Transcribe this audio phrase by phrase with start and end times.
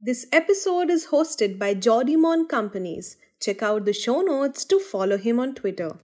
[0.00, 3.16] This episode is hosted by Jordi Mon Companys.
[3.40, 5.98] Check out the show notes to follow him on Twitter.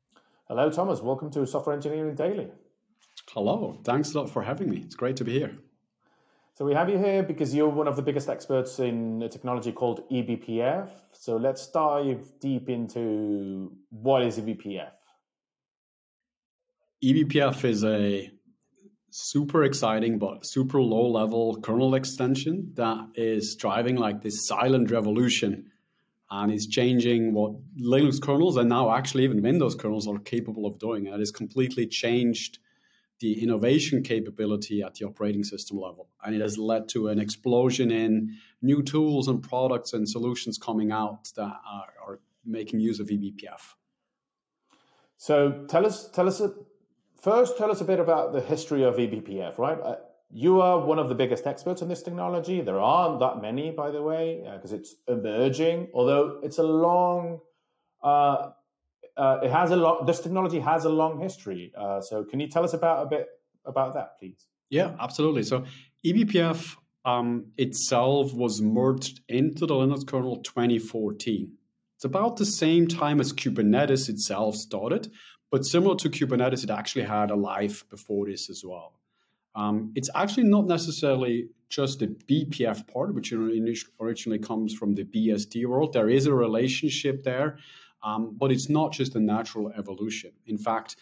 [0.49, 1.01] Hello, Thomas.
[1.01, 2.49] Welcome to Software Engineering Daily.
[3.31, 3.79] Hello.
[3.85, 4.79] Thanks a lot for having me.
[4.79, 5.57] It's great to be here.
[6.55, 9.71] So, we have you here because you're one of the biggest experts in a technology
[9.71, 10.91] called eBPF.
[11.13, 14.91] So, let's dive deep into what is eBPF.
[17.05, 18.34] eBPF is a
[19.17, 25.71] super exciting but super low level kernel extension that is driving like this silent revolution
[26.33, 30.81] and is changing what Linux kernels and now actually even Windows kernels are capable of
[30.81, 31.07] doing.
[31.07, 32.59] And it has completely changed
[33.21, 36.09] the innovation capability at the operating system level.
[36.25, 40.91] And it has led to an explosion in new tools and products and solutions coming
[40.91, 43.75] out that are, are making use of eBPF.
[45.19, 46.43] So tell us, tell us
[47.25, 49.79] First, tell us a bit about the history of eBPF, right?
[49.83, 49.97] Uh,
[50.31, 52.61] you are one of the biggest experts in this technology.
[52.61, 55.89] There aren't that many, by the way, because uh, it's emerging.
[55.95, 57.41] Although it's a long,
[58.03, 58.51] uh,
[59.17, 60.07] uh, it has a lot.
[60.07, 61.73] This technology has a long history.
[61.75, 63.27] Uh, so, can you tell us about a bit
[63.65, 64.45] about that, please?
[64.69, 65.45] Yeah, absolutely.
[65.45, 65.65] So,
[66.05, 71.53] eBPF um, itself was merged into the Linux kernel 2014.
[71.97, 75.11] It's about the same time as Kubernetes itself started,
[75.55, 78.93] but similar to Kubernetes, it actually had a life before this as well.
[79.55, 85.65] Um, it's actually not necessarily just the BPF part, which originally comes from the BSD
[85.67, 85.93] world.
[85.93, 87.59] There is a relationship there,
[88.03, 90.33] um, but it's not just a natural evolution.
[90.49, 90.97] In fact,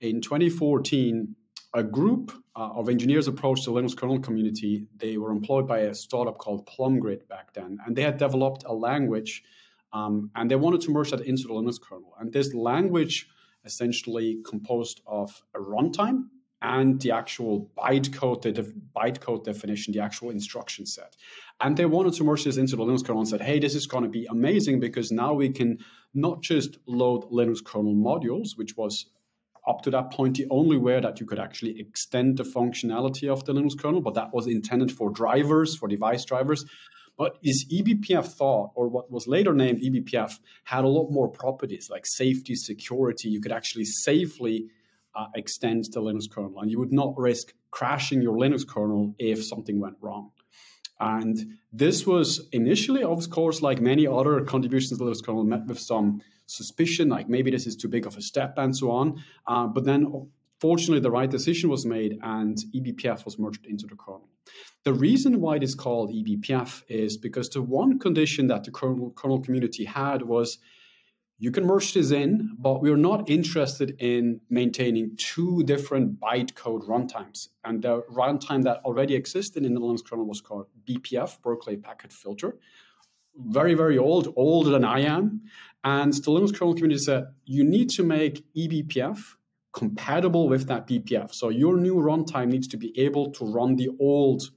[0.00, 1.36] in 2014,
[1.74, 4.86] a group uh, of engineers approached the Linux kernel community.
[4.96, 8.72] They were employed by a startup called PlumGrid back then, and they had developed a
[8.72, 9.44] language,
[9.92, 12.14] um, and they wanted to merge that into the Linux kernel.
[12.18, 13.28] And this language
[13.64, 16.24] essentially composed of a runtime
[16.62, 21.16] and the actual bytecode, the bytecode definition, the actual instruction set.
[21.60, 23.86] And they wanted to merge this into the Linux kernel and said, hey, this is
[23.86, 25.78] going to be amazing because now we can
[26.12, 29.06] not just load Linux kernel modules, which was
[29.66, 33.44] up to that point the only way that you could actually extend the functionality of
[33.44, 36.64] the Linux kernel, but that was intended for drivers, for device drivers.
[37.16, 41.88] But this eBPF thought, or what was later named eBPF, had a lot more properties
[41.90, 43.28] like safety, security.
[43.28, 44.68] You could actually safely
[45.14, 49.44] uh, extend the Linux kernel, and you would not risk crashing your Linux kernel if
[49.44, 50.30] something went wrong.
[50.98, 55.78] And this was initially, of course, like many other contributions to Linux kernel, met with
[55.78, 59.22] some suspicion, like maybe this is too big of a step and so on.
[59.46, 60.28] Uh, but then
[60.60, 64.28] Fortunately, the right decision was made and eBPF was merged into the kernel.
[64.84, 69.12] The reason why it is called eBPF is because the one condition that the kernel,
[69.16, 70.58] kernel community had was
[71.38, 77.48] you can merge this in, but we're not interested in maintaining two different bytecode runtimes.
[77.64, 82.12] And the runtime that already existed in the Linux kernel was called BPF, Berkeley Packet
[82.12, 82.58] Filter.
[83.34, 85.40] Very, very old, older than I am.
[85.82, 89.36] And the Linux kernel community said, you need to make eBPF
[89.72, 91.32] compatible with that BPF.
[91.32, 94.50] So your new runtime needs to be able to run the old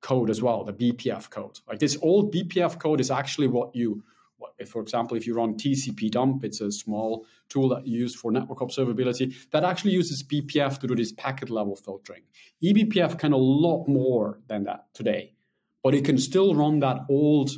[0.00, 1.60] code as well, the BPF code.
[1.68, 4.02] Like this old BPF code is actually what you,
[4.38, 8.30] what, for example, if you run tcpdump, it's a small tool that you use for
[8.30, 12.22] network observability that actually uses BPF to do this packet level filtering.
[12.62, 15.34] eBPF can a lot more than that today,
[15.82, 17.50] but it can still run that old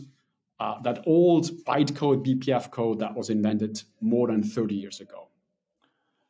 [0.61, 5.29] uh, that old bytecode BPF code that was invented more than 30 years ago.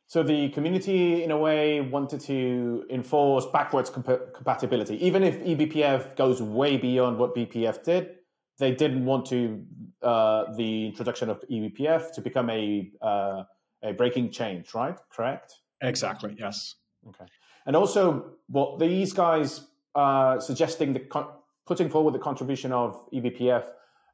[0.07, 5.03] So the community, in a way, wanted to enforce backwards comp- compatibility.
[5.03, 8.15] Even if eBPF goes way beyond what BPF did,
[8.59, 9.63] they didn't want to
[10.03, 13.43] uh, the introduction of eBPF to become a uh,
[13.81, 14.97] a breaking change, right?
[15.09, 15.55] Correct.
[15.81, 16.35] Exactly.
[16.37, 16.75] Yes.
[17.07, 17.25] Okay.
[17.65, 21.27] And also, what these guys uh, suggesting the con-
[21.65, 23.65] putting forward the contribution of eBPF.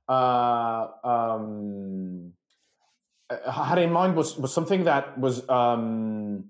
[0.08, 2.34] Uh, um,
[3.52, 6.46] had in mind was was something that was um,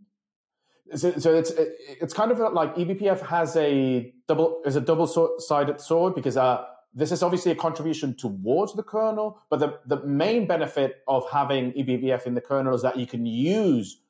[0.95, 5.07] so, so it's it's kind of like eBPF has a double is a double
[5.39, 6.63] sided sword because uh,
[6.93, 11.71] this is obviously a contribution towards the kernel, but the, the main benefit of having
[11.73, 14.01] eBPF in the kernel is that you can use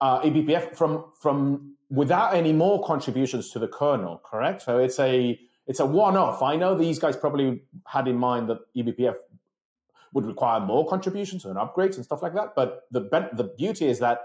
[0.00, 4.20] uh, eBPF from from without any more contributions to the kernel.
[4.24, 4.62] Correct?
[4.62, 6.42] So it's a it's a one off.
[6.42, 9.16] I know these guys probably had in mind that eBPF
[10.12, 12.54] would require more contributions and upgrades and stuff like that.
[12.54, 13.00] But the
[13.32, 14.20] the beauty is that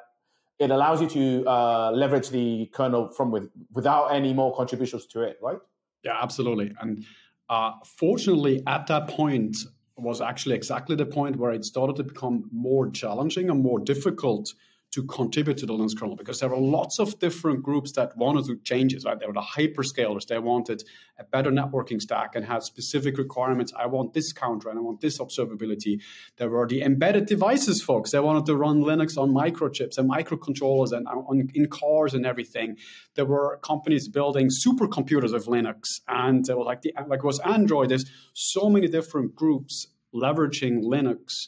[0.58, 5.22] it allows you to uh, leverage the kernel from with without any more contributions to
[5.22, 5.60] it, right?
[6.04, 6.74] Yeah, absolutely.
[6.80, 7.06] And
[7.50, 9.58] uh, fortunately, at that point
[9.98, 14.54] was actually exactly the point where it started to become more challenging and more difficult
[14.96, 18.46] to contribute to the Linux kernel because there were lots of different groups that wanted
[18.46, 19.04] to changes.
[19.04, 20.84] Right, there were the hyperscalers; they wanted
[21.20, 23.74] a better networking stack and had specific requirements.
[23.78, 26.02] I want this counter and I want this observability.
[26.38, 30.94] There were the embedded devices folks; they wanted to run Linux on microchips and microcontrollers
[30.94, 32.78] and on, in cars and everything.
[33.16, 37.90] There were companies building supercomputers of Linux, and uh, like the like was Android.
[37.90, 41.48] There's so many different groups leveraging Linux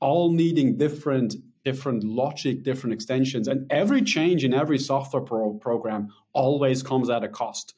[0.00, 6.08] all needing different different logic, different extensions, and every change in every software pro- program
[6.32, 7.74] always comes at a cost.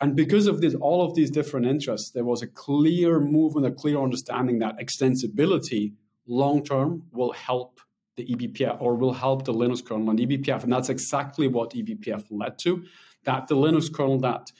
[0.00, 3.70] And because of this, all of these different interests, there was a clear movement, a
[3.70, 5.92] clear understanding that extensibility
[6.26, 7.80] long term will help
[8.16, 10.64] the eBPF or will help the Linux kernel and eBPF.
[10.64, 12.84] And that's exactly what eBPF led to.
[13.24, 14.50] That the Linux kernel, that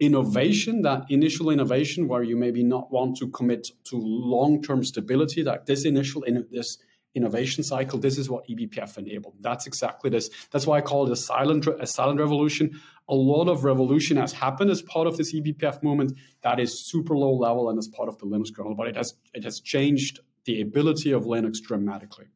[0.00, 5.66] innovation, that initial innovation where you maybe not want to commit to long-term stability, that
[5.66, 6.78] this initial in, this
[7.16, 9.36] innovation cycle, this is what eBPF enabled.
[9.40, 10.28] That's exactly this.
[10.50, 12.78] That's why I call it a silent a silent revolution.
[13.08, 16.12] A lot of revolution has happened as part of this eBPF movement.
[16.42, 19.14] That is super low level and as part of the Linux kernel, but it has
[19.34, 22.26] it has changed the ability of Linux dramatically.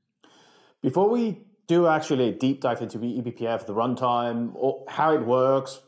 [0.83, 5.81] Before we do actually a deep dive into eBPF, the runtime, or how it works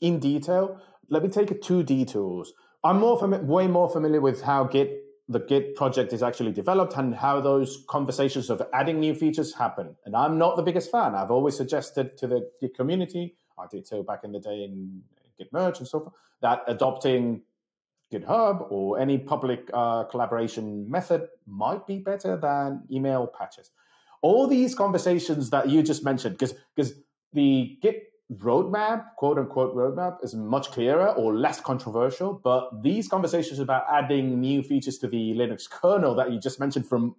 [0.00, 2.52] in detail, let me take two detours.
[2.84, 6.96] I'm more fami- way more familiar with how Git the Git project is actually developed
[6.96, 9.96] and how those conversations of adding new features happen.
[10.04, 11.14] And I'm not the biggest fan.
[11.14, 15.02] I've always suggested to the Git community, I did so back in the day in
[15.36, 17.42] Git merge and so forth, that adopting
[18.12, 23.72] GitHub or any public uh, collaboration method might be better than email patches.
[24.22, 26.92] All these conversations that you just mentioned, because because
[27.32, 32.40] the Git roadmap, quote unquote roadmap, is much clearer or less controversial.
[32.42, 36.88] But these conversations about adding new features to the Linux kernel that you just mentioned
[36.88, 37.16] from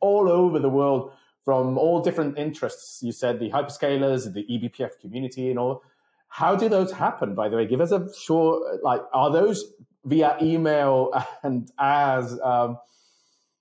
[0.00, 1.12] all over the world,
[1.44, 5.82] from all different interests, you said the hyperscalers, the eBPF community, and all.
[6.28, 7.66] How do those happen, by the way?
[7.66, 9.72] Give us a short, like, are those
[10.04, 11.12] via email
[11.42, 12.78] and as um,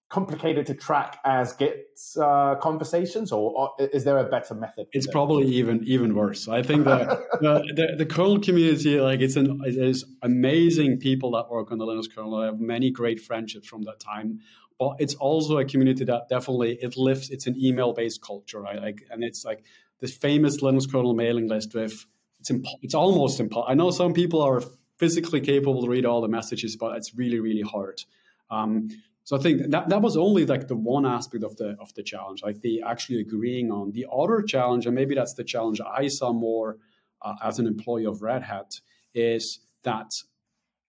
[0.09, 4.87] complicated to track as Git uh, conversations, or, or, is there a better method?
[4.91, 6.47] It's probably even even worse.
[6.47, 7.07] I think that
[7.41, 11.85] the, the, the, kernel community, like it's an there's amazing people that work on the
[11.85, 12.35] Linux kernel.
[12.35, 14.39] I have many great friendships from that time,
[14.79, 17.29] but it's also a community that definitely it lifts.
[17.29, 18.81] It's an email based culture, right?
[18.81, 19.63] Like, and it's like
[19.99, 22.05] this famous Linux kernel mailing list with
[22.39, 23.69] it's imp- it's almost impossible.
[23.69, 24.63] I know some people are
[24.97, 28.01] physically capable to read all the messages, but it's really really hard.
[28.49, 28.89] Um,
[29.29, 32.01] so I think that that was only like the one aspect of the of the
[32.01, 36.07] challenge, like the actually agreeing on the other challenge, and maybe that's the challenge I
[36.07, 36.77] saw more
[37.21, 38.79] uh, as an employee of Red Hat,
[39.13, 40.13] is that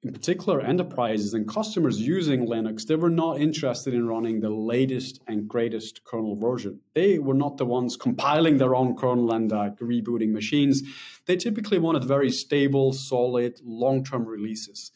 [0.02, 5.20] in particular enterprises and customers using Linux, they were not interested in running the latest
[5.28, 6.80] and greatest kernel version.
[6.94, 10.82] They were not the ones compiling their own kernel and uh, rebooting machines.
[11.26, 14.92] They typically wanted very stable, solid, long-term releases.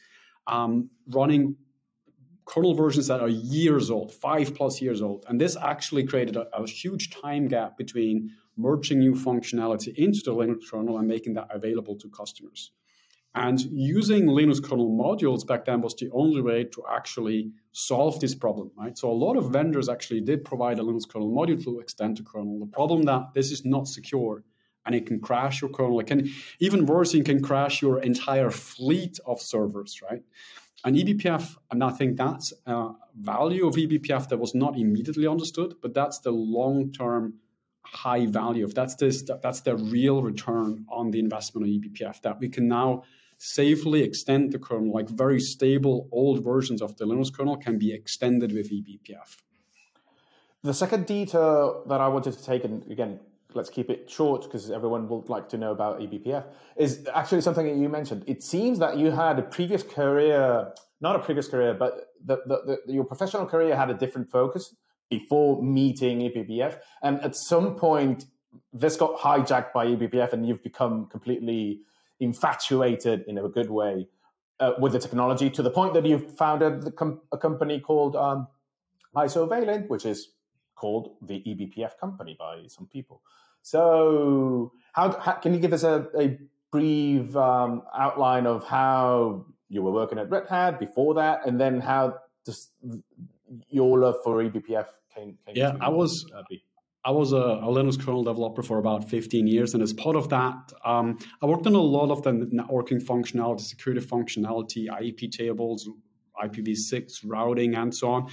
[0.46, 1.56] Um, running
[2.44, 5.24] kernel versions that are years old, five plus years old.
[5.28, 10.34] And this actually created a, a, huge time gap between merging new functionality into the
[10.34, 12.70] Linux kernel and making that available to customers.
[13.34, 18.34] And using Linux kernel modules back then was the only way to actually solve this
[18.34, 18.96] problem, right?
[18.96, 22.22] So a lot of vendors actually did provide a Linux kernel module to extend the
[22.22, 22.60] kernel.
[22.60, 24.44] The problem that this is not secure
[24.86, 25.98] and it can crash your kernel.
[26.00, 26.30] It can
[26.60, 30.22] even worse, it can crash your entire fleet of servers, right?
[30.84, 35.74] And eBPF, and I think that's a value of eBPF that was not immediately understood,
[35.80, 37.34] but that's the long-term
[37.86, 42.40] high value of that's this that's the real return on the investment of eBPF that
[42.40, 43.02] we can now
[43.38, 47.92] safely extend the kernel, like very stable old versions of the Linux kernel can be
[47.92, 49.36] extended with eBPF.
[50.62, 53.20] The second detail that I wanted to take, and again,
[53.54, 56.44] let's keep it short because everyone would like to know about eBPF,
[56.76, 58.24] is actually something that you mentioned.
[58.26, 62.78] It seems that you had a previous career, not a previous career, but the, the,
[62.86, 64.74] the, your professional career had a different focus
[65.10, 66.78] before meeting eBPF.
[67.02, 68.26] And at some point,
[68.72, 71.80] this got hijacked by eBPF and you've become completely
[72.20, 74.06] infatuated in a good way
[74.60, 78.46] uh, with the technology to the point that you've founded com- a company called um,
[79.16, 80.30] Isovalent, which is
[80.74, 83.22] called the eBPF company by some people.
[83.62, 86.38] So, how, how can you give us a, a
[86.70, 91.80] brief um, outline of how you were working at Red Hat before that, and then
[91.80, 92.72] how just
[93.68, 95.38] your love for eBPF came?
[95.46, 96.30] came yeah, to, I was.
[96.34, 96.42] Uh,
[97.06, 100.30] I was a, a, Linux kernel developer for about 15 years, and as part of
[100.30, 105.86] that, um, I worked on a lot of the networking functionality, security functionality, IP tables,
[106.42, 108.30] IPv6 routing, and so on.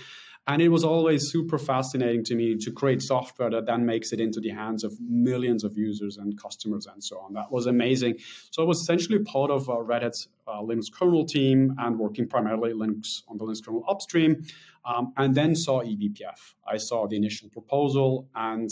[0.47, 4.19] And it was always super fascinating to me to create software that then makes it
[4.19, 7.33] into the hands of millions of users and customers and so on.
[7.33, 8.17] That was amazing.
[8.49, 12.27] So I was essentially part of uh, Red Hat's uh, Linux kernel team and working
[12.27, 14.43] primarily Linux on the Linux kernel upstream,
[14.83, 16.55] um, and then saw eBPF.
[16.67, 18.69] I saw the initial proposal and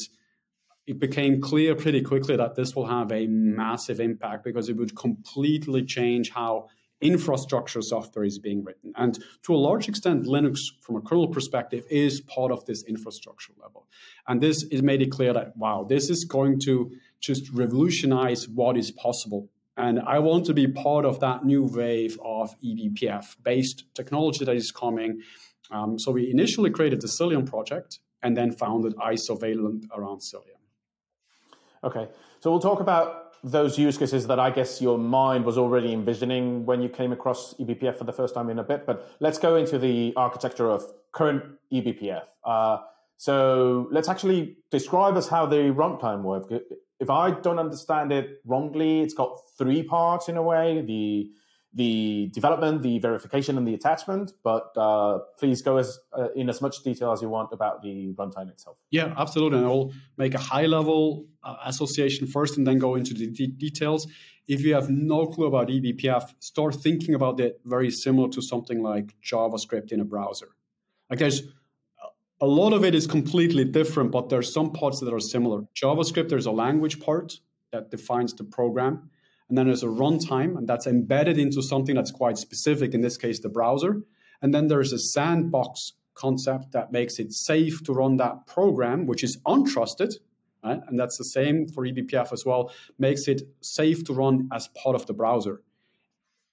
[0.88, 4.96] it became clear pretty quickly that this will have a massive impact because it would
[4.96, 6.68] completely change how
[7.02, 8.94] infrastructure software is being written.
[8.96, 13.54] And to a large extent, Linux, from a kernel perspective, is part of this infrastructure
[13.62, 13.88] level.
[14.28, 18.78] And this is made it clear that, wow, this is going to just revolutionize what
[18.78, 19.50] is possible.
[19.78, 24.56] And I want to be part of that new wave of eBPF based technology that
[24.56, 25.22] is coming.
[25.72, 30.60] Um, so we initially created the Cilium project and then founded Isovalent around Cilium.
[31.82, 32.10] Okay,
[32.42, 36.66] so we'll talk about those use cases that I guess your mind was already envisioning
[36.66, 38.86] when you came across eBPF for the first time in a bit.
[38.86, 42.24] But let's go into the architecture of current eBPF.
[42.44, 42.80] Uh,
[43.18, 46.54] so let's actually describe us how the runtime works.
[47.00, 51.30] If I don't understand it wrongly, it's got three parts in a way: the
[51.74, 54.34] the development, the verification, and the attachment.
[54.44, 58.14] But uh, please go as uh, in as much detail as you want about the
[58.18, 58.78] runtime itself.
[58.90, 59.60] Yeah, absolutely.
[59.60, 63.48] And I'll make a high level uh, association first, and then go into the de-
[63.48, 64.08] details.
[64.48, 68.82] If you have no clue about eBPF, start thinking about it very similar to something
[68.82, 70.48] like JavaScript in a browser.
[71.10, 71.44] Like there's
[72.42, 75.64] a lot of it is completely different, but there's some parts that are similar.
[75.76, 77.40] JavaScript, there's a language part
[77.72, 79.10] that defines the program
[79.50, 83.18] and then there's a runtime, and that's embedded into something that's quite specific, in this
[83.18, 84.04] case, the browser.
[84.42, 89.24] And then there's a sandbox concept that makes it safe to run that program, which
[89.24, 90.14] is untrusted.
[90.64, 90.80] Right?
[90.88, 94.96] And that's the same for eBPF as well, makes it safe to run as part
[94.96, 95.62] of the browser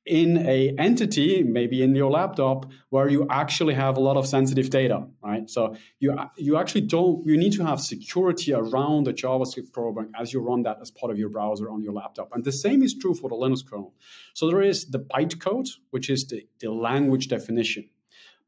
[0.07, 4.71] in a entity, maybe in your laptop, where you actually have a lot of sensitive
[4.71, 5.51] data, right?
[5.51, 10.33] So you you actually don't you need to have security around the JavaScript program as
[10.33, 12.31] you run that as part of your browser on your laptop.
[12.33, 13.95] And the same is true for the Linux kernel.
[14.35, 17.89] So there is the bytecode, which is the, the language definition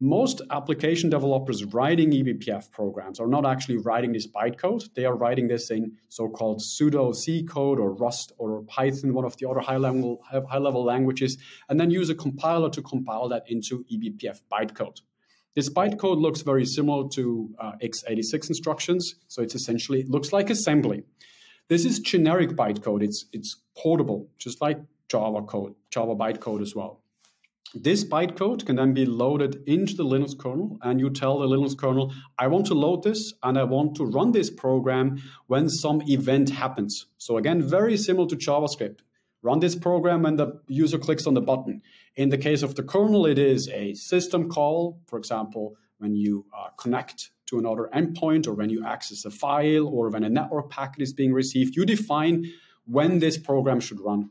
[0.01, 4.89] most application developers writing eBPF programs are not actually writing this bytecode.
[4.95, 9.37] They are writing this in so-called pseudo C code or Rust or Python, one of
[9.39, 11.37] the other high-level high-level languages,
[11.69, 15.01] and then use a compiler to compile that into eBPF bytecode.
[15.57, 20.49] This bytecode looks very similar to uh, x86 instructions, so it's essentially it looks like
[20.49, 21.03] assembly.
[21.67, 23.03] This is generic bytecode.
[23.03, 24.79] It's it's portable, just like
[25.09, 27.03] Java code, Java bytecode as well.
[27.75, 31.77] This bytecode can then be loaded into the Linux kernel, and you tell the Linux
[31.77, 36.01] kernel, I want to load this and I want to run this program when some
[36.07, 37.07] event happens.
[37.19, 39.01] So, again, very similar to JavaScript.
[39.43, 41.83] Run this program when the user clicks on the button.
[42.17, 46.47] In the case of the kernel, it is a system call, for example, when you
[46.57, 50.71] uh, connect to another endpoint or when you access a file or when a network
[50.71, 51.77] packet is being received.
[51.77, 52.47] You define
[52.87, 54.31] when this program should run.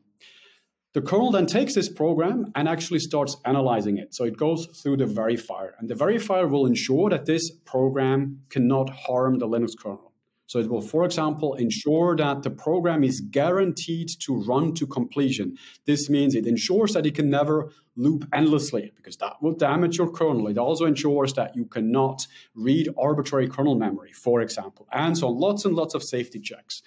[0.98, 4.16] The kernel then takes this program and actually starts analyzing it.
[4.16, 8.90] So it goes through the verifier, and the verifier will ensure that this program cannot
[8.90, 10.12] harm the Linux kernel.
[10.48, 15.58] So it will, for example, ensure that the program is guaranteed to run to completion.
[15.86, 20.10] This means it ensures that it can never loop endlessly because that will damage your
[20.10, 20.48] kernel.
[20.48, 22.26] It also ensures that you cannot
[22.56, 26.82] read arbitrary kernel memory, for example, and so lots and lots of safety checks.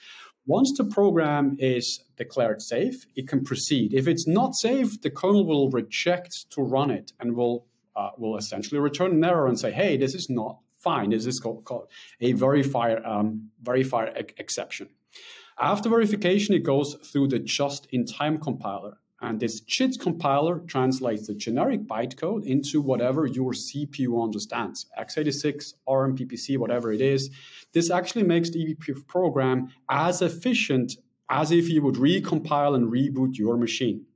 [0.47, 3.93] Once the program is declared safe, it can proceed.
[3.93, 7.67] If it's not safe, the kernel will reject to run it and will
[7.97, 11.11] uh, will essentially return an error and say, "Hey, this is not fine.
[11.11, 11.89] This is called, called
[12.21, 14.89] a verifier um, verifier ex- exception."
[15.59, 21.87] After verification, it goes through the just-in-time compiler, and this JIT compiler translates the generic
[21.87, 27.31] bytecode into whatever your CPU understands x86, ARM, PPC, whatever it is.
[27.73, 30.93] This actually makes the eBPF program as efficient
[31.29, 34.07] as if you would recompile and reboot your machine.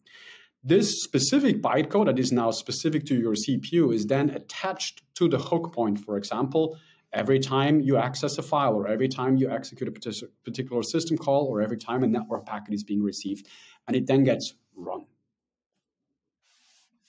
[0.62, 5.38] This specific bytecode that is now specific to your CPU is then attached to the
[5.38, 6.78] hook point, for example,
[7.12, 11.44] every time you access a file or every time you execute a particular system call
[11.46, 13.46] or every time a network packet is being received.
[13.86, 15.06] And it then gets run.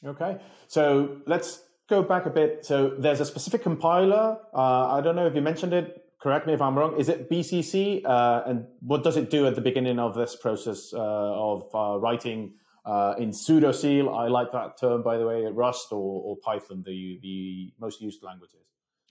[0.06, 2.66] Okay, so let's go back a bit.
[2.66, 4.38] So there's a specific compiler.
[4.54, 6.02] Uh, I don't know if you mentioned it.
[6.22, 7.00] Correct me if I'm wrong.
[7.00, 8.04] Is it BCC?
[8.06, 12.00] Uh, and what does it do at the beginning of this process uh, of uh,
[12.00, 12.54] writing
[12.86, 14.02] uh, in pseudo C?
[14.02, 15.46] I like that term, by the way.
[15.46, 18.62] Rust or, or Python, the the most used languages.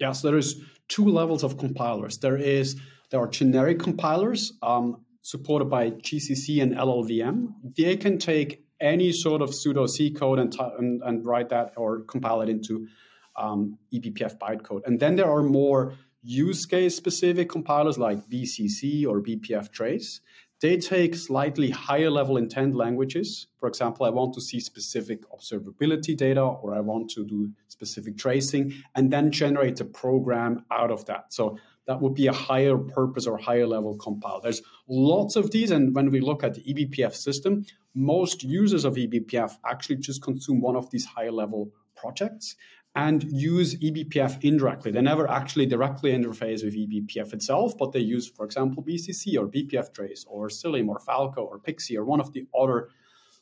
[0.01, 2.19] Yes, there is two levels of compilers.
[2.19, 2.77] There is
[3.11, 4.53] there are generic compilers.
[4.63, 10.39] Um, supported by GCC and LLVM, they can take any sort of pseudo C code
[10.39, 12.87] and, and, and, write that or compile it into
[13.35, 14.83] um, eBPF bytecode.
[14.85, 20.21] And then there are more use case specific compilers like BCC or BPF Trace.
[20.61, 23.47] They take slightly higher level intent languages.
[23.59, 28.19] For example, I want to see specific observability data or I want to do specific
[28.19, 31.33] tracing and then generate a program out of that.
[31.33, 34.41] So that would be a higher purpose or higher level compile.
[34.41, 35.71] There's lots of these.
[35.71, 37.65] And when we look at the eBPF system,
[37.95, 42.57] most users of eBPF actually just consume one of these higher level projects
[42.97, 44.93] and use eBPF indirectly.
[44.93, 49.49] They never actually directly interface with eBPF itself, but they use, for example, BCC or
[49.49, 52.89] BPF Trace or Cilium or Falco or Pixie or one of the other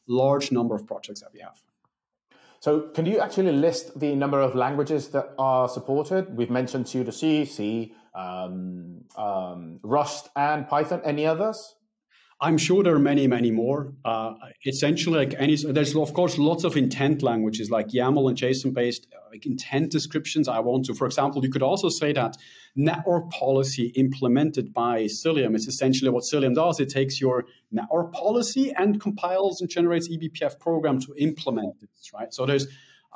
[0.07, 1.63] large number of projects that we have.
[2.61, 6.37] So, can you actually list the number of languages that are supported?
[6.37, 11.01] We've mentioned C2C, C, um, um, Rust, and Python.
[11.05, 11.75] Any others?
[12.43, 13.93] I'm sure there are many, many more.
[14.05, 14.35] Uh,
[14.67, 19.31] essentially, like any, there's of course lots of intent languages like YAML and JSON-based uh,
[19.31, 20.49] like intent descriptions.
[20.49, 22.37] I want to, for example, you could also say that
[22.75, 26.81] network policy implemented by Cilium is essentially what Cilium does.
[26.81, 31.91] It takes your network policy and compiles and generates eBPF program to implement it.
[32.13, 32.35] Right.
[32.35, 32.67] So there's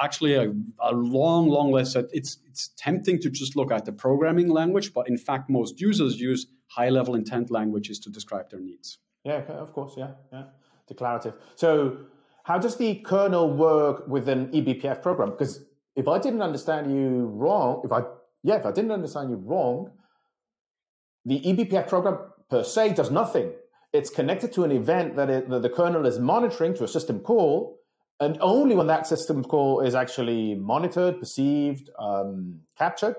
[0.01, 1.97] actually a, a long, long list.
[2.13, 6.21] It's it's tempting to just look at the programming language, but in fact, most users
[6.21, 8.99] use high-level intent languages to describe their needs.
[9.25, 9.95] Yeah, of course.
[9.97, 10.45] Yeah, yeah.
[10.89, 11.35] Declarative.
[11.57, 11.99] So,
[12.45, 15.31] how does the kernel work with an eBPF program?
[15.31, 15.65] Because
[15.97, 18.03] if I didn't understand you wrong, if I
[18.43, 19.91] yeah, if I didn't understand you wrong,
[21.25, 23.53] the eBPF program per se does nothing.
[23.93, 27.21] It's connected to an event that, it, that the kernel is monitoring to a system
[27.21, 27.81] call,
[28.21, 33.17] and only when that system call is actually monitored, perceived, um, captured,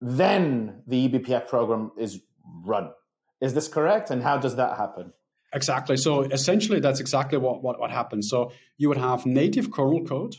[0.00, 2.20] then the eBPF program is
[2.64, 2.90] run.
[3.40, 4.10] Is this correct?
[4.10, 5.12] And how does that happen?
[5.52, 5.96] Exactly.
[5.96, 8.28] So essentially, that's exactly what, what, what happens.
[8.30, 10.36] So you would have native kernel code,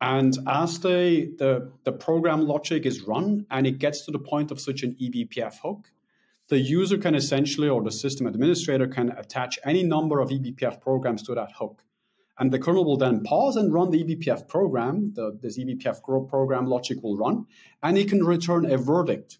[0.00, 4.50] and as the, the, the program logic is run and it gets to the point
[4.50, 5.90] of such an eBPF hook,
[6.48, 11.22] the user can essentially, or the system administrator can attach any number of eBPF programs
[11.22, 11.82] to that hook.
[12.38, 15.12] And the kernel will then pause and run the eBPF program.
[15.14, 17.46] The, this eBPF program logic will run,
[17.82, 19.38] and it can return a verdict.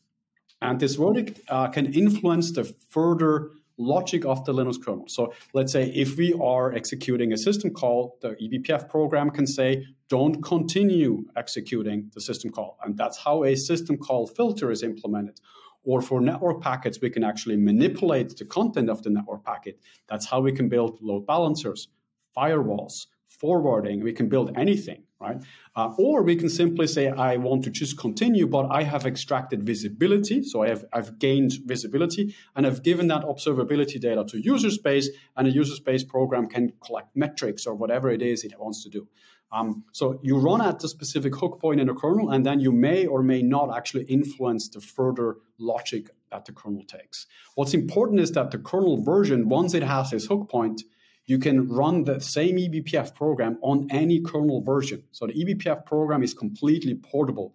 [0.62, 5.08] And this verdict uh, can influence the further logic of the Linux kernel.
[5.08, 9.84] So let's say if we are executing a system call, the eBPF program can say,
[10.08, 12.78] don't continue executing the system call.
[12.84, 15.40] And that's how a system call filter is implemented.
[15.82, 19.80] Or for network packets, we can actually manipulate the content of the network packet.
[20.08, 21.88] That's how we can build load balancers,
[22.36, 24.02] firewalls, forwarding.
[24.02, 25.42] We can build anything right?
[25.76, 29.64] Uh, or we can simply say, I want to just continue, but I have extracted
[29.64, 30.42] visibility.
[30.42, 35.08] So I have, I've gained visibility and I've given that observability data to user space
[35.36, 38.90] and a user space program can collect metrics or whatever it is it wants to
[38.90, 39.08] do.
[39.52, 42.72] Um, so you run at the specific hook point in the kernel, and then you
[42.72, 47.28] may or may not actually influence the further logic that the kernel takes.
[47.54, 50.82] What's important is that the kernel version, once it has this hook point,
[51.26, 55.04] you can run the same eBPF program on any kernel version.
[55.12, 57.54] So the eBPF program is completely portable.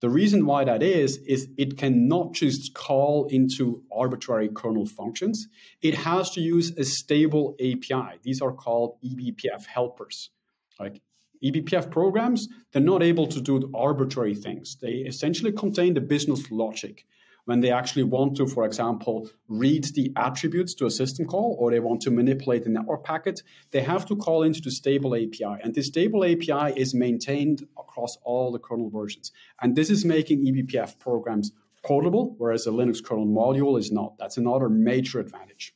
[0.00, 5.48] The reason why that is, is it cannot just call into arbitrary kernel functions.
[5.82, 8.18] It has to use a stable API.
[8.22, 10.30] These are called eBPF helpers.
[10.78, 11.02] Like
[11.44, 14.76] eBPF programs, they're not able to do arbitrary things.
[14.80, 17.04] They essentially contain the business logic
[17.48, 21.70] when they actually want to, for example, read the attributes to a system call or
[21.70, 25.56] they want to manipulate the network packet, they have to call into the stable API.
[25.62, 29.32] And this stable API is maintained across all the kernel versions.
[29.62, 34.18] And this is making eBPF programs portable, whereas a Linux kernel module is not.
[34.18, 35.74] That's another major advantage.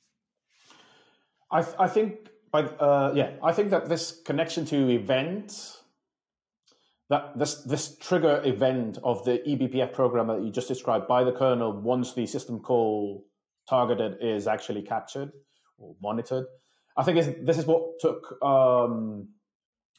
[1.50, 5.82] I, th- I think, uh, yeah, I think that this connection to events
[7.12, 11.33] that this this trigger event of the eBPF program that you just described by the
[11.33, 13.27] kernel once the system call
[13.68, 15.31] targeted is actually captured
[15.77, 16.46] or monitored.
[16.96, 19.29] I think this is what took um,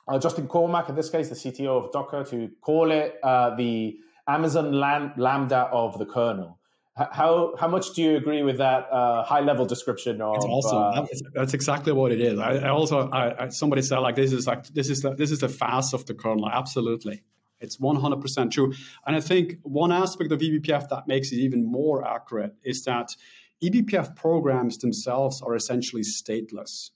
[0.07, 3.95] uh, Justin Cormack, in this case, the CTO of Docker, to call it uh, the
[4.27, 6.59] Amazon Lambda of the kernel.
[6.95, 10.21] How how much do you agree with that uh, high level description?
[10.21, 10.77] Of, it's awesome.
[10.77, 12.37] Uh, that's exactly what it is.
[12.37, 15.31] I, I also I, I, somebody said like this is like this is the, this
[15.31, 16.47] is the FaaS of the kernel.
[16.47, 17.23] Absolutely,
[17.59, 18.73] it's one hundred percent true.
[19.07, 23.15] And I think one aspect of eBPF that makes it even more accurate is that
[23.63, 26.91] eBPF programs themselves are essentially stateless.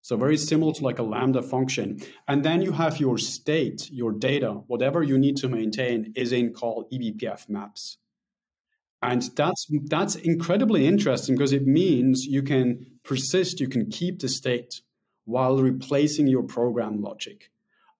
[0.00, 1.98] So very similar to like a Lambda function.
[2.28, 6.52] And then you have your state, your data, whatever you need to maintain is in
[6.52, 7.98] called eBPF maps.
[9.04, 14.30] And that's that's incredibly interesting because it means you can persist, you can keep the
[14.30, 14.80] state
[15.26, 17.50] while replacing your program logic.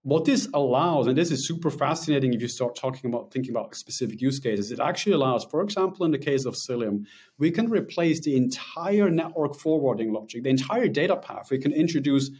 [0.04, 3.74] what this allows, and this is super fascinating if you start talking about thinking about
[3.74, 7.04] specific use cases, it actually allows, for example, in the case of Cilium,
[7.38, 11.50] we can replace the entire network forwarding logic, the entire data path.
[11.50, 12.30] We can introduce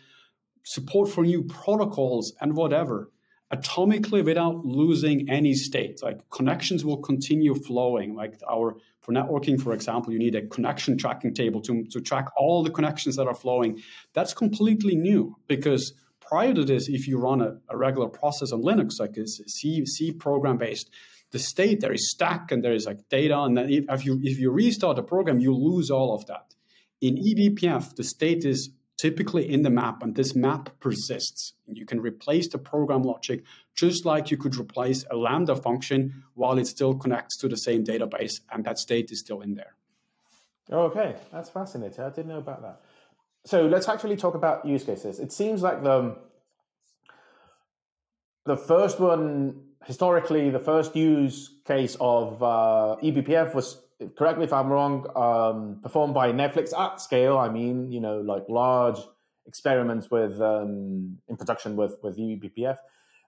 [0.62, 3.10] support for new protocols and whatever
[3.52, 6.02] atomically without losing any state.
[6.02, 8.14] Like connections will continue flowing.
[8.14, 12.26] Like our for networking, for example, you need a connection tracking table to, to track
[12.38, 13.82] all the connections that are flowing.
[14.14, 18.62] That's completely new because prior to this, if you run a, a regular process on
[18.62, 20.90] Linux, like a C, C program based,
[21.32, 24.38] the state there is stack and there is like data, and then if you if
[24.38, 26.54] you restart the program, you lose all of that.
[27.00, 31.54] In eBPF, the state is typically in the map, and this map persists.
[31.66, 33.42] You can replace the program logic
[33.74, 37.84] just like you could replace a Lambda function while it still connects to the same
[37.84, 39.74] database, and that state is still in there.
[40.70, 42.04] Okay, that's fascinating.
[42.04, 42.80] I didn't know about that
[43.44, 45.18] so let's actually talk about use cases.
[45.18, 46.16] It seems like the
[48.46, 53.80] the first one historically, the first use case of uh, eBPF was
[54.16, 57.38] correct me if I'm wrong, um, performed by Netflix at scale.
[57.38, 58.98] I mean, you know, like large
[59.46, 62.76] experiments with um, in production with with eBPF,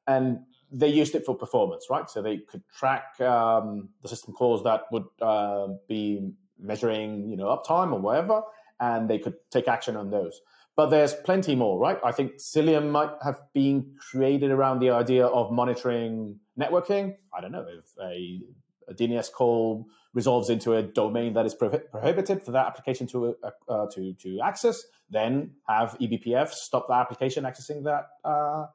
[0.06, 2.08] and they used it for performance, right?
[2.10, 7.46] So they could track um, the system calls that would uh, be measuring, you know,
[7.46, 8.42] uptime or whatever,
[8.80, 10.40] and they could take action on those.
[10.74, 11.98] But there's plenty more, right?
[12.04, 17.16] I think Cilium might have been created around the idea of monitoring networking.
[17.36, 18.40] I don't know if a,
[18.88, 23.50] a DNS call resolves into a domain that is prohibited for that application to uh,
[23.68, 28.66] uh, to to access, then have eBPF stop the application accessing that uh,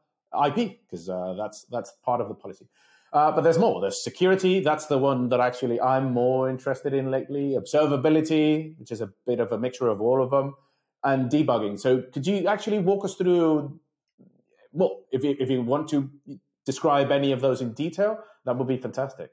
[0.45, 2.67] IP because uh, that's that's part of the policy.
[3.13, 3.81] Uh, but there's more.
[3.81, 4.61] There's security.
[4.61, 7.57] That's the one that actually I'm more interested in lately.
[7.59, 10.55] Observability, which is a bit of a mixture of all of them,
[11.03, 11.79] and debugging.
[11.79, 13.79] So could you actually walk us through?
[14.71, 16.09] Well, if you, if you want to
[16.65, 19.31] describe any of those in detail, that would be fantastic.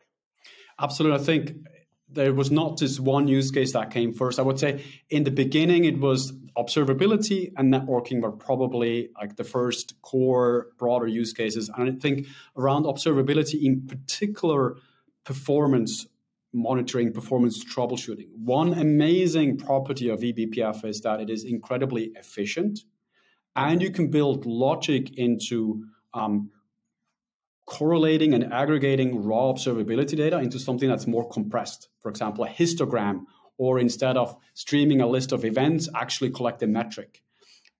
[0.81, 1.19] Absolutely.
[1.19, 1.67] I think
[2.11, 4.38] there was not just one use case that came first.
[4.38, 9.45] I would say in the beginning it was observability and networking were probably like the
[9.45, 11.71] first core broader use cases.
[11.77, 14.77] And I think around observability in particular
[15.25, 16.07] performance
[16.53, 18.29] monitoring, performance troubleshooting.
[18.35, 22.81] One amazing property of eBPF is that it is incredibly efficient
[23.55, 26.51] and you can build logic into um,
[27.68, 31.88] correlating and aggregating raw observability data into something that's more compressed.
[32.00, 33.24] For example, a histogram,
[33.59, 37.22] or instead of streaming a list of events, actually collect a metric.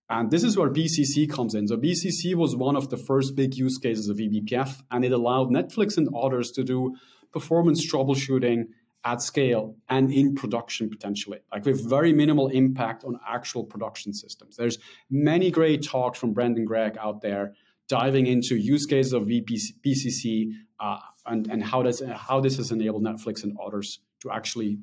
[0.07, 1.67] And this is where BCC comes in.
[1.67, 5.49] So BCC was one of the first big use cases of eBPF, and it allowed
[5.49, 6.95] Netflix and others to do
[7.33, 8.67] performance troubleshooting
[9.03, 14.55] at scale and in production potentially, like with very minimal impact on actual production systems.
[14.55, 14.77] There's
[15.09, 17.55] many great talks from Brendan Gregg out there
[17.89, 23.03] diving into use cases of BCC, uh, and, and how, does, how this has enabled
[23.03, 24.79] Netflix and others to actually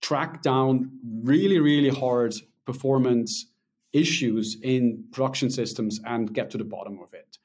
[0.00, 0.90] track down
[1.22, 3.46] really, really hard performance
[3.92, 7.38] issues in production systems and get to the bottom of it.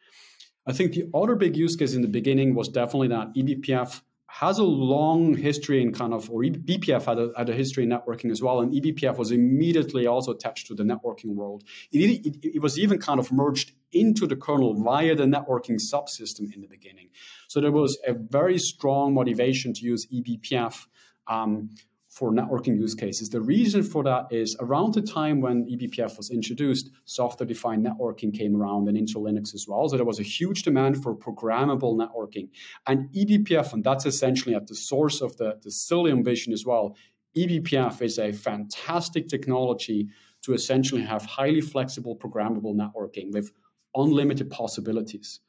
[0.67, 4.01] I think the other big use case in the beginning was definitely that eBPF
[4.39, 7.89] has a long history in kind of, or BPF had a, had a history in
[7.89, 11.63] networking as well, and eBPF was immediately also attached to the networking world.
[11.93, 16.53] It, it, it, was even kind of merged into the kernel via the networking subsystem
[16.53, 17.11] in the beginning.
[17.47, 20.85] So there was a very strong motivation to use eBPF
[21.27, 21.69] um,
[22.15, 23.29] for networking use cases.
[23.29, 28.33] The reason for that is around the time when eBPF was introduced, software defined networking
[28.33, 29.89] came around and into Linux as well.
[29.89, 32.47] So there was a huge demand for programmable networking.
[32.87, 36.95] And eBPF, and that's essentially at the source of the, the Cilium vision as well,
[37.35, 40.07] eBPF is a fantastic technology
[40.43, 43.51] to essentially have highly flexible programmable networking with
[43.93, 45.41] unlimited possibilities.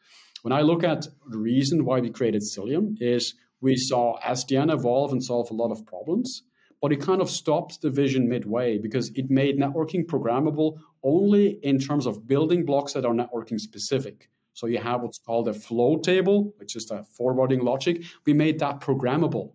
[0.42, 5.12] When I look at the reason why we created Cilium is we saw SDN evolve
[5.12, 6.42] and solve a lot of problems
[6.87, 11.81] but it kind of stopped the vision midway because it made networking programmable only in
[11.81, 14.31] terms of building blocks that are networking specific.
[14.53, 18.05] So you have what's called a flow table, which is the forwarding logic.
[18.25, 19.51] We made that programmable.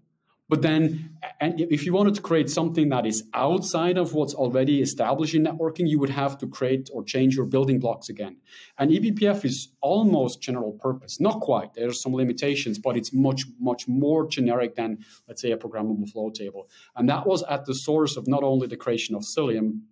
[0.52, 4.82] But then, and if you wanted to create something that is outside of what's already
[4.82, 8.36] established in networking, you would have to create or change your building blocks again.
[8.78, 11.22] And eBPF is almost general purpose.
[11.22, 11.74] Not quite.
[11.74, 16.10] There are some limitations, but it's much, much more generic than, let's say, a programmable
[16.12, 16.70] flow table.
[16.98, 19.84] And that was at the source of not only the creation of Cilium,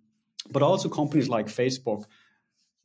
[0.50, 2.04] but also companies like Facebook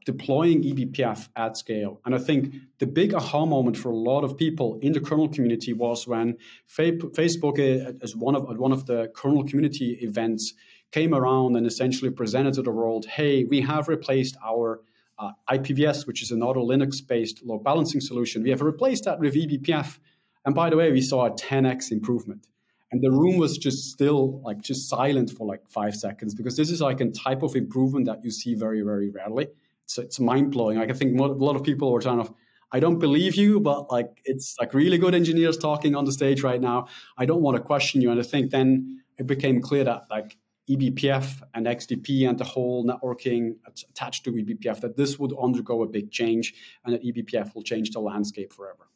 [0.06, 2.00] deploying eBPF at scale.
[2.06, 5.28] And I think the big aha moment for a lot of people in the kernel
[5.28, 6.38] community was when
[6.70, 10.54] Facebook, uh, as one of one of the kernel community events,
[10.92, 14.82] came around and essentially presented to the world, "Hey, we have replaced our
[15.18, 18.44] uh, IPVS, which is another Linux-based load balancing solution.
[18.44, 19.98] We have replaced that with eBPF,
[20.46, 22.48] and by the way, we saw a 10x improvement.
[22.92, 26.70] And the room was just still like just silent for like five seconds because this
[26.70, 29.48] is like a type of improvement that you see very, very rarely.
[29.86, 30.78] So it's mind blowing.
[30.78, 32.34] Like I think a lot of people were kind of,
[32.72, 36.44] I don't believe you, but like it's like really good engineers talking on the stage
[36.44, 36.88] right now.
[37.18, 38.12] I don't want to question you.
[38.12, 40.38] And I think then it became clear that like
[40.70, 43.56] eBPF and XDP and the whole networking
[43.90, 47.92] attached to eBPF, that this would undergo a big change and that eBPF will change
[47.92, 48.88] the landscape forever.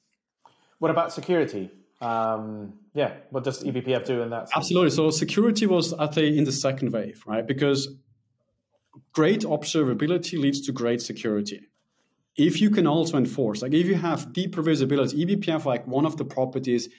[0.79, 1.69] What about security?
[2.01, 4.49] Um, yeah, what does eBPF do in that?
[4.49, 4.57] Sense?
[4.57, 4.91] Absolutely.
[4.91, 7.45] So security was, I think, in the second wave, right?
[7.45, 7.93] Because
[9.11, 11.61] great observability leads to great security.
[12.35, 16.17] If you can also enforce, like if you have deeper visibility, eBPF, like one of
[16.17, 16.89] the properties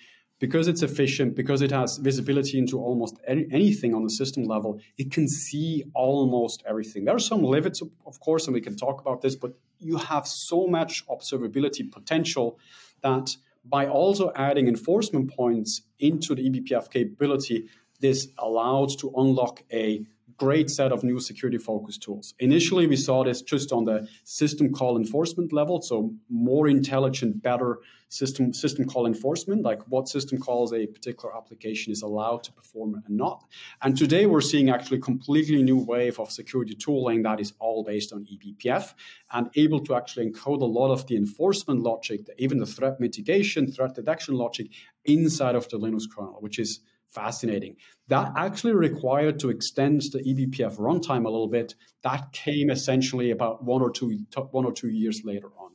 [0.41, 4.81] because it's efficient, because it has visibility into almost any, anything on the system level,
[4.97, 7.05] it can see almost everything.
[7.05, 10.27] There are some limits, of course, and we can talk about this, but you have
[10.27, 12.59] so much observability potential
[13.03, 17.69] that by also adding enforcement points into the eBPF capability,
[18.01, 20.07] this allows to unlock a
[20.41, 22.33] great set of new security focused tools.
[22.39, 27.81] Initially, we saw this just on the system call enforcement level, so more intelligent, better
[28.09, 32.95] system system call enforcement, like what system calls a particular application is allowed to perform
[32.95, 33.45] and not.
[33.83, 37.85] And today, we're seeing actually a completely new wave of security tooling that is all
[37.85, 38.95] based on eBPF
[39.35, 43.71] and able to actually encode a lot of the enforcement logic, even the threat mitigation,
[43.71, 44.69] threat detection logic
[45.05, 47.77] inside of the Linux kernel, which is fascinating.
[48.09, 51.75] That actually required to extend the eBPF runtime a little bit.
[52.03, 55.71] That came essentially about one or two one or two years later on.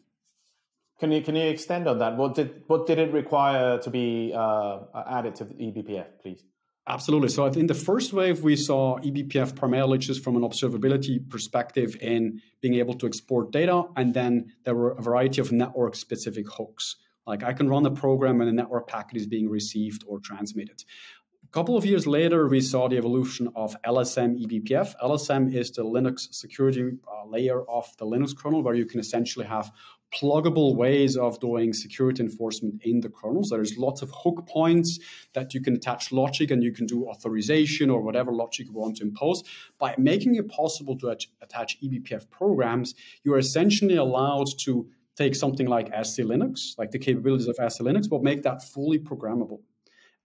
[0.99, 2.17] Can you can you extend on that?
[2.17, 6.43] What did what did it require to be uh, added to the eBPF, please?
[6.87, 7.29] Absolutely.
[7.29, 12.41] So in the first wave, we saw eBPF primarily just from an observability perspective in
[12.61, 16.97] being able to export data, and then there were a variety of network-specific hooks.
[17.25, 20.83] Like I can run a program and a network packet is being received or transmitted
[21.51, 24.95] couple of years later, we saw the evolution of LSM eBPF.
[25.03, 29.45] LSM is the Linux security uh, layer of the Linux kernel, where you can essentially
[29.45, 29.71] have
[30.13, 33.49] pluggable ways of doing security enforcement in the kernels.
[33.49, 34.99] There's lots of hook points
[35.33, 38.97] that you can attach logic and you can do authorization or whatever logic you want
[38.97, 39.43] to impose.
[39.77, 45.67] By making it possible to attach eBPF programs, you are essentially allowed to take something
[45.67, 49.59] like SELinux, like the capabilities of SELinux, but make that fully programmable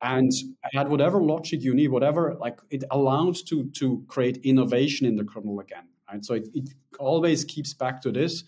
[0.02, 0.30] and
[0.74, 5.24] add whatever logic you need, whatever like it allows to to create innovation in the
[5.24, 5.84] kernel again.
[6.10, 8.44] Right, so it, it always keeps back to this,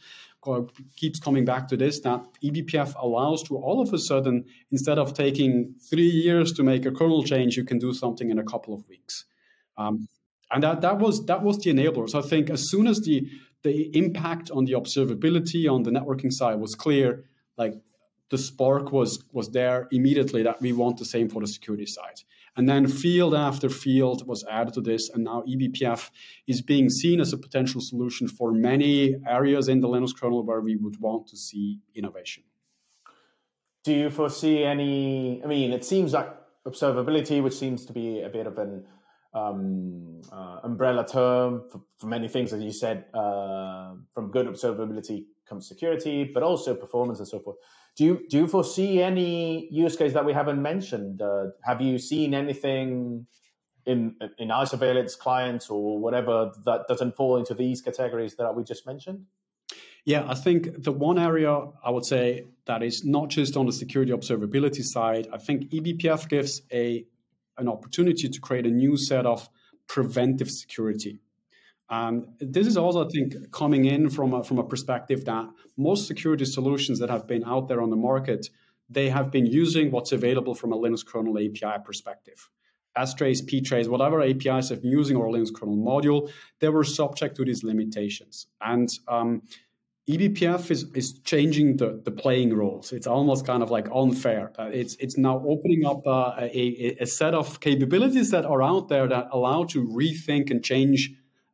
[0.97, 5.15] keeps coming back to this that eBPF allows to all of a sudden instead of
[5.15, 8.75] taking three years to make a kernel change, you can do something in a couple
[8.75, 9.25] of weeks.
[9.77, 10.09] Um,
[10.51, 12.09] and that that was that was the enabler.
[12.09, 13.29] So I think as soon as the
[13.63, 17.25] the impact on the observability on the networking side was clear,
[17.57, 17.75] like
[18.33, 22.19] the spark was was there immediately that we want the same for the security side.
[22.57, 26.11] And then field after field was added to this, and now eBPF
[26.47, 30.63] is being seen as a potential solution for many areas in the Linux kernel where
[30.63, 32.43] we would want to see innovation.
[33.85, 35.43] Do you foresee any?
[35.45, 36.31] I mean, it seems like
[36.67, 38.87] observability, which seems to be a bit of an
[39.35, 45.25] um, uh, umbrella term for, for, many things, as you said, uh, from good observability
[45.49, 47.57] comes security, but also performance and so forth.
[47.97, 51.21] Do you do you foresee any use case that we haven't mentioned?
[51.21, 53.27] Uh, have you seen anything
[53.85, 58.87] in in surveillance clients or whatever that doesn't fall into these categories that we just
[58.87, 59.27] mentioned?
[60.05, 61.53] Yeah, I think the one area
[61.85, 66.29] I would say that is not just on the security observability side, I think eBPF
[66.29, 67.07] gives a
[67.59, 69.49] an opportunity to create a new set of
[69.87, 71.21] preventive security.
[71.93, 76.07] Um, this is also, I think, coming in from a, from a perspective that most
[76.07, 78.49] security solutions that have been out there on the market,
[78.89, 82.49] they have been using what's available from a Linux kernel API perspective.
[82.97, 87.45] strace, ptrace, whatever APIs have been using our Linux kernel module, they were subject to
[87.45, 88.47] these limitations.
[88.63, 89.43] And um,
[90.09, 92.93] eBPF is, is changing the, the playing rules.
[92.93, 94.51] It's almost kind of like unfair.
[94.59, 98.89] Uh, it's it's now opening up uh, a, a set of capabilities that are out
[98.89, 101.13] there that allow to rethink and change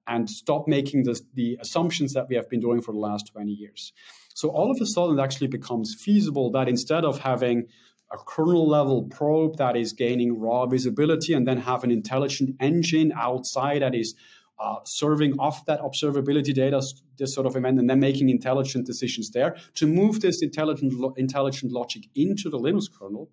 [0.08, 3.52] and stop making this, the assumptions that we have been doing for the last 20
[3.52, 3.92] years.
[4.34, 7.66] So all of a sudden, it actually becomes feasible that instead of having
[8.10, 13.12] a kernel level probe that is gaining raw visibility and then have an intelligent engine
[13.14, 14.14] outside that is
[14.58, 16.82] uh, serving off that observability data,
[17.18, 21.70] this sort of event, and then making intelligent decisions there to move this intelligent, intelligent
[21.70, 23.30] logic into the Linux kernel.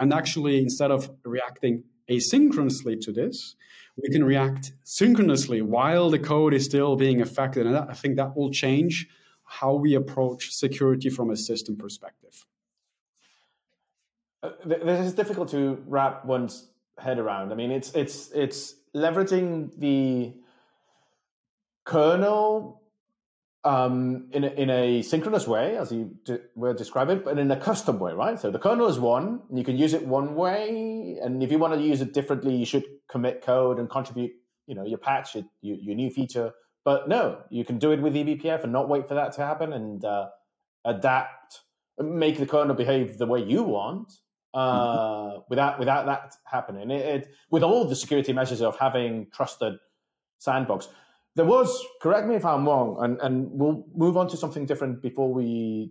[0.00, 3.54] And actually, instead of reacting asynchronously to this,
[4.02, 7.66] we can react synchronously while the code is still being affected.
[7.66, 9.08] And that, I think that will change
[9.44, 12.46] how we approach security from a system perspective.
[14.42, 17.52] Uh, this is difficult to wrap one's head around.
[17.52, 20.34] I mean, it's it's it's leveraging the
[21.84, 22.82] kernel
[23.64, 27.56] um, in, a, in a synchronous way, as you de- were describing, but in a
[27.56, 28.38] custom way, right?
[28.38, 31.58] So the kernel is one, and you can use it one way, and if you
[31.58, 34.32] want to use it differently, you should commit code and contribute,
[34.66, 36.52] you know, your patch, your, your new feature.
[36.84, 39.72] But no, you can do it with eBPF and not wait for that to happen,
[39.72, 40.28] and uh,
[40.84, 41.60] adapt,
[41.98, 44.12] make the kernel behave the way you want,
[44.52, 45.38] uh, mm-hmm.
[45.48, 46.90] without without that happening.
[46.90, 49.78] It, it, with all the security measures of having trusted
[50.38, 50.88] sandbox
[51.36, 55.02] there was correct me if i'm wrong and, and we'll move on to something different
[55.02, 55.90] before we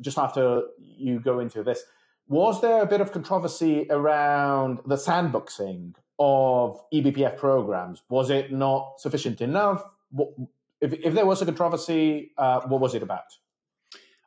[0.00, 1.82] just after you go into this.
[2.28, 8.02] Was there a bit of controversy around the sandboxing of ebpf programs?
[8.08, 9.82] Was it not sufficient enough?
[10.80, 13.36] If, if there was a controversy uh, what was it about?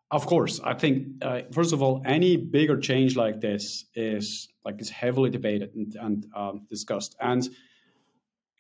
[0.09, 0.59] Of course.
[0.63, 5.29] I think uh, first of all any bigger change like this is like is heavily
[5.29, 7.15] debated and, and um, discussed.
[7.19, 7.47] And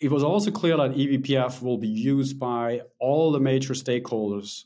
[0.01, 4.65] it was also clear that eBPF will be used by all the major stakeholders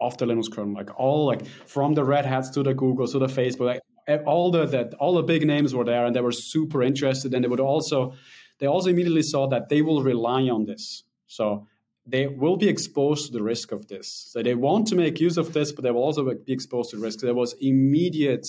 [0.00, 3.18] of the Linux kernel, like all like from the Red Hats to the Google to
[3.18, 6.20] the Facebook, like eh, all the that all the big names were there, and they
[6.20, 8.14] were super interested, and they would also
[8.60, 11.66] they also immediately saw that they will rely on this, so
[12.06, 14.08] they will be exposed to the risk of this.
[14.30, 16.96] So they want to make use of this, but they will also be exposed to
[16.96, 17.20] the risk.
[17.20, 18.46] There was immediate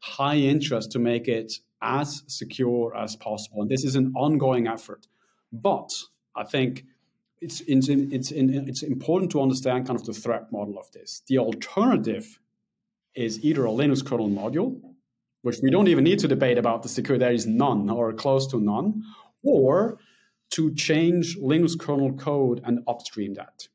[0.00, 5.06] high interest to make it as secure as possible, and this is an ongoing effort.
[5.52, 5.90] But
[6.36, 6.84] I think
[7.40, 11.22] it's, it's, it's, it's important to understand kind of the threat model of this.
[11.26, 12.38] The alternative
[13.14, 14.80] is either a Linux kernel module,
[15.42, 18.46] which we don't even need to debate about the security, there is none or close
[18.48, 19.02] to none,
[19.42, 19.98] or
[20.50, 23.68] to change Linux kernel code and upstream that.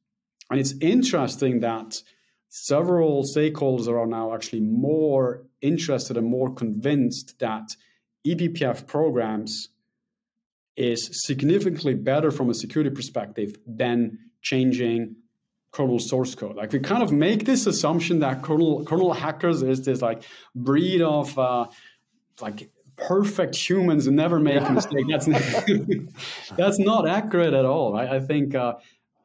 [0.51, 2.01] And it's interesting that
[2.49, 7.75] several stakeholders are now actually more interested and more convinced that
[8.25, 9.69] eBPF programs
[10.75, 15.15] is significantly better from a security perspective than changing
[15.71, 16.55] kernel source code.
[16.55, 21.01] Like we kind of make this assumption that kernel kernel hackers is this like breed
[21.01, 21.67] of uh,
[22.41, 25.05] like perfect humans and never make a mistake.
[25.09, 25.41] That's not,
[26.57, 27.93] that's not accurate at all.
[27.93, 28.09] Right?
[28.09, 28.75] I think uh,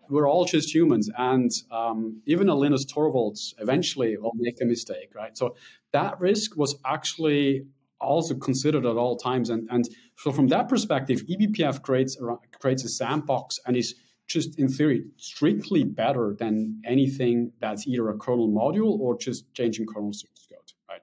[0.08, 5.12] we're all just humans, and um, even a Linus Torvalds eventually will make a mistake.
[5.14, 5.36] Right?
[5.36, 5.56] So
[5.92, 7.64] that risk was actually
[8.00, 9.50] also considered at all times.
[9.50, 9.88] And, and
[10.20, 13.94] so from that perspective, eBPF creates a, creates a sandbox and is
[14.26, 19.86] just in theory strictly better than anything that's either a kernel module or just changing
[19.86, 20.58] kernel source code,
[20.90, 21.00] right?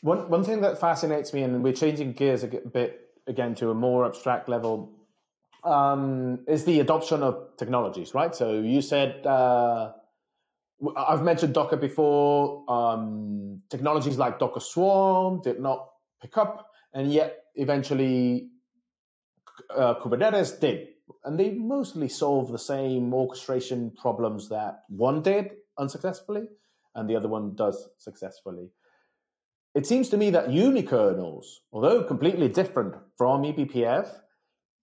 [0.00, 3.74] One, one thing that fascinates me, and we're changing gears a bit again to a
[3.74, 4.90] more abstract level,
[5.62, 8.34] um, is the adoption of technologies, right?
[8.34, 9.92] So you said uh,
[10.96, 12.64] I've mentioned Docker before.
[12.66, 15.90] Um, technologies like Docker Swarm did not
[16.22, 18.48] pick up, and yet eventually
[19.74, 20.88] uh, Kubernetes did.
[21.24, 26.44] And they mostly solve the same orchestration problems that one did unsuccessfully
[26.94, 28.70] and the other one does successfully.
[29.74, 34.08] It seems to me that unikernels, although completely different from eBPF,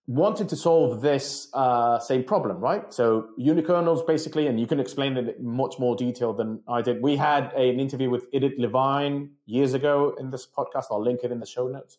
[0.07, 2.93] wanted to solve this uh, same problem, right?
[2.93, 7.01] So unikernels basically, and you can explain it in much more detail than I did.
[7.01, 10.85] We had a, an interview with Idit Levine years ago in this podcast.
[10.91, 11.97] I'll link it in the show notes.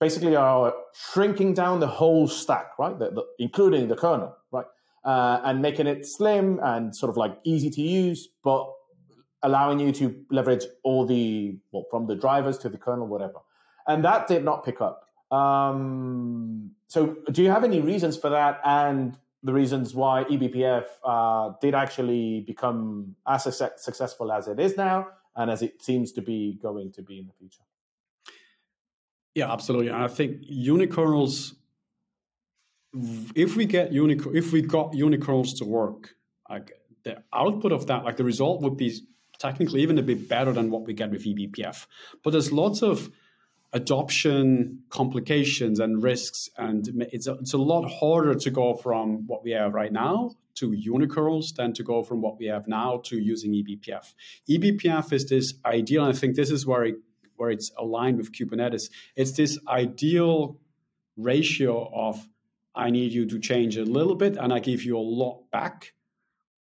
[0.00, 0.72] Basically, are
[1.12, 2.96] shrinking down the whole stack, right?
[2.98, 4.66] The, the, including the kernel, right?
[5.04, 8.70] Uh, and making it slim and sort of like easy to use, but
[9.42, 13.40] allowing you to leverage all the, well, from the drivers to the kernel, whatever.
[13.86, 15.04] And that did not pick up.
[15.30, 21.52] Um, so, do you have any reasons for that, and the reasons why eBPF uh,
[21.60, 26.58] did actually become as successful as it is now, and as it seems to be
[26.62, 27.62] going to be in the future?
[29.38, 29.86] Yeah, absolutely.
[29.86, 31.52] And I think unikernels,
[33.36, 36.16] if we get unikernel, if we got unikernels to work,
[36.50, 36.72] like
[37.04, 38.98] the output of that, like the result would be
[39.38, 41.86] technically even a bit better than what we get with eBPF.
[42.24, 43.12] But there's lots of
[43.72, 46.50] adoption complications and risks.
[46.58, 50.32] And it's a, it's a lot harder to go from what we have right now
[50.56, 54.14] to unikernels than to go from what we have now to using eBPF.
[54.50, 56.96] eBPF is this ideal, and I think this is where, it,
[57.38, 58.90] where it's aligned with Kubernetes.
[59.16, 60.58] It's this ideal
[61.16, 62.28] ratio of
[62.74, 65.94] I need you to change a little bit and I give you a lot back,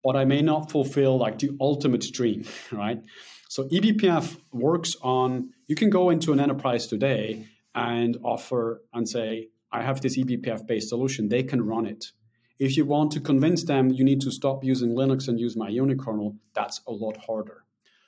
[0.04, 3.00] but I may not fulfill like the ultimate dream, right?
[3.48, 9.48] So eBPF works on, you can go into an enterprise today and offer and say,
[9.72, 11.28] I have this eBPF based solution.
[11.28, 12.12] They can run it.
[12.60, 15.70] If you want to convince them you need to stop using Linux and use my
[15.70, 17.64] unikernel, that's a lot harder.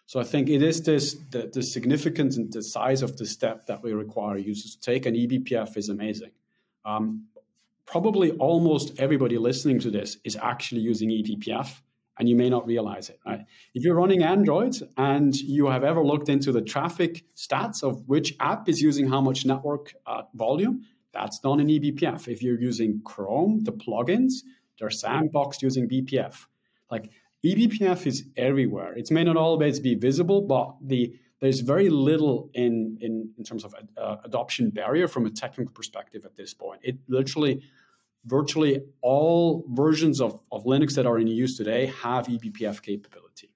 [0.06, 3.66] So I think it is this the, the significance and the size of the step
[3.66, 6.30] that we require users to take, and eBPF is amazing.
[6.84, 7.26] Um,
[7.86, 11.80] probably almost everybody listening to this is actually using eBPF,
[12.18, 13.18] and you may not realize it.
[13.26, 13.40] Right?
[13.74, 18.34] If you're running Android and you have ever looked into the traffic stats of which
[18.38, 20.82] app is using how much network uh, volume,
[21.12, 22.28] that's done in eBPF.
[22.28, 24.34] If you're using Chrome, the plugins,
[24.78, 26.46] they're sandboxed using BPF.
[26.90, 27.10] Like
[27.44, 28.92] eBPF is everywhere.
[28.94, 33.64] It may not always be visible, but the there's very little in in, in terms
[33.64, 36.80] of uh, adoption barrier from a technical perspective at this point.
[36.82, 37.62] It literally,
[38.24, 43.50] virtually all versions of, of Linux that are in use today have eBPF capability.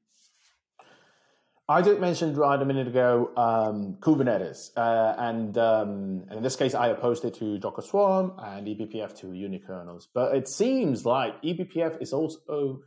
[1.70, 6.56] I did mention right a minute ago um, Kubernetes, uh, and, um, and, in this
[6.56, 10.08] case, I opposed it to Docker Swarm and eBPF to unikernels.
[10.12, 12.80] But it seems like eBPF is also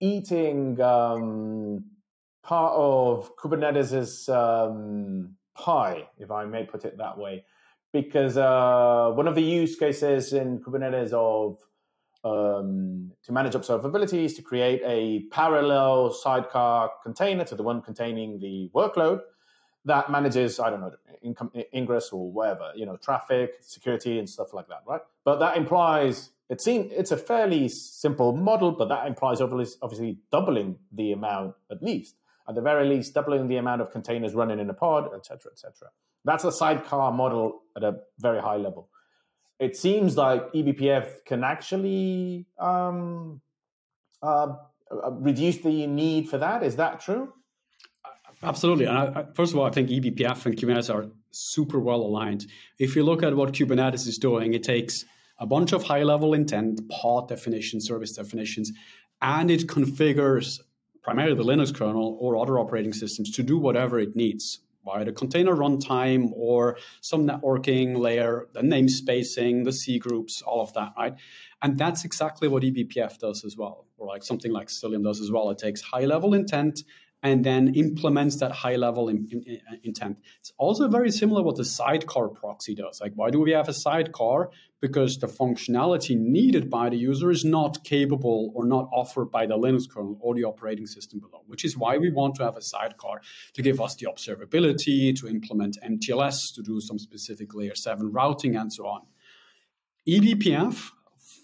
[0.00, 1.84] eating um,
[2.42, 7.44] part of Kubernetes' um, pie, if I may put it that way,
[7.92, 11.58] because uh, one of the use cases in Kubernetes of
[12.24, 18.40] um, to manage observability is to create a parallel sidecar container to the one containing
[18.40, 19.20] the workload
[19.84, 20.90] that manages, I don't know,
[21.22, 25.00] income, ingress or whatever, you know, traffic, security, and stuff like that, right?
[25.24, 30.78] But that implies it seems it's a fairly simple model, but that implies obviously doubling
[30.92, 32.16] the amount at least,
[32.48, 35.88] at the very least, doubling the amount of containers running in a pod, etc., etc.
[36.24, 38.88] That's a sidecar model at a very high level.
[39.58, 43.40] It seems like eBPF can actually um,
[44.22, 44.54] uh,
[44.90, 46.62] uh, reduce the need for that.
[46.62, 47.32] Is that true?
[48.42, 48.84] Absolutely.
[48.84, 52.46] And I, first of all, I think eBPF and Kubernetes are super well aligned.
[52.78, 55.04] If you look at what Kubernetes is doing, it takes
[55.38, 58.72] a bunch of high level intent, pod definitions, service definitions,
[59.20, 60.60] and it configures
[61.02, 65.12] primarily the Linux kernel or other operating systems to do whatever it needs via the
[65.12, 71.14] container runtime or some networking layer, the namespacing, the C groups, all of that, right?
[71.62, 75.30] And that's exactly what eBPF does as well, or like something like Cilium does as
[75.30, 75.50] well.
[75.50, 76.82] It takes high level intent
[77.26, 80.18] and then implements that high level in, in, uh, intent.
[80.38, 83.00] It's also very similar what the sidecar proxy does.
[83.00, 84.50] Like, why do we have a sidecar?
[84.80, 89.58] Because the functionality needed by the user is not capable or not offered by the
[89.58, 92.62] Linux kernel or the operating system below, which is why we want to have a
[92.62, 93.20] sidecar
[93.54, 98.54] to give us the observability, to implement MTLS, to do some specific layer 7 routing,
[98.54, 99.02] and so on.
[100.06, 100.92] eBPF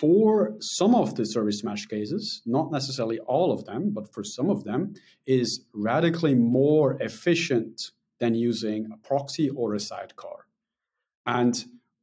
[0.03, 4.51] for some of the service mesh cases, not necessarily all of them, but for some
[4.51, 4.95] of them,
[5.29, 7.81] is radically more efficient
[8.19, 10.47] than using a proxy or a sidecar.
[11.25, 11.55] And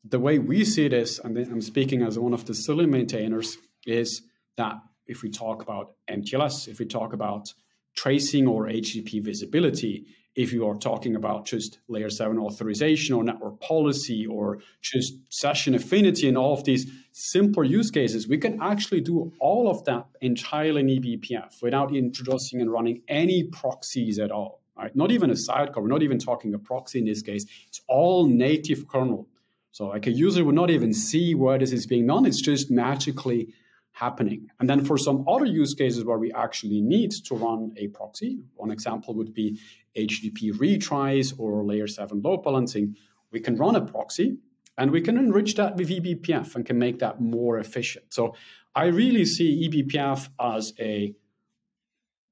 [0.06, 4.22] the way we see this, and I'm speaking as one of the Cilium maintainers, is
[4.56, 4.76] that
[5.06, 7.54] if we talk about MTLS, if we talk about
[7.98, 10.06] tracing or HTTP visibility,
[10.40, 15.76] if you are talking about just layer 7 authorization or network policy or just session
[15.76, 20.06] affinity and all of these simpler use cases, we can actually do all of that
[20.22, 24.62] entirely in eBPF without introducing and running any proxies at all.
[24.78, 24.96] Right?
[24.96, 27.46] Not even a sidecar, we're not even talking a proxy in this case.
[27.68, 29.28] It's all native kernel.
[29.74, 32.26] So like a user would not even see where this is being done.
[32.26, 33.54] It's just magically
[34.00, 34.50] happening.
[34.60, 38.40] And then for some other use cases where we actually need to run a proxy,
[38.56, 39.60] one example would be
[39.96, 42.96] HTTP retries or layer 7 load balancing,
[43.32, 44.38] we can run a proxy
[44.78, 48.06] and we can enrich that with eBPF and can make that more efficient.
[48.10, 48.36] So
[48.74, 51.14] I really see eBPF as a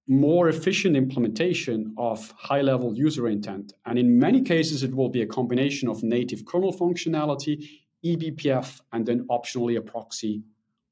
[0.07, 3.73] more efficient implementation of high level user intent.
[3.85, 7.67] And in many cases, it will be a combination of native kernel functionality,
[8.05, 10.43] eBPF, and then optionally a proxy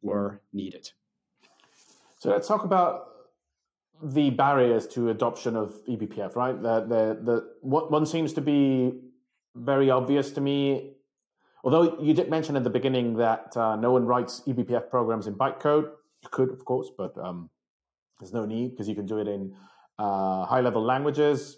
[0.01, 0.89] were needed.
[2.17, 3.07] So let's talk about
[4.01, 6.61] the barriers to adoption of eBPF, right?
[6.61, 8.93] The, the, the, what one seems to be
[9.55, 10.93] very obvious to me,
[11.63, 15.35] although you did mention at the beginning that uh, no one writes eBPF programs in
[15.35, 15.89] bytecode.
[16.23, 17.49] You could, of course, but um,
[18.19, 19.55] there's no need because you can do it in
[19.97, 21.57] uh, high level languages.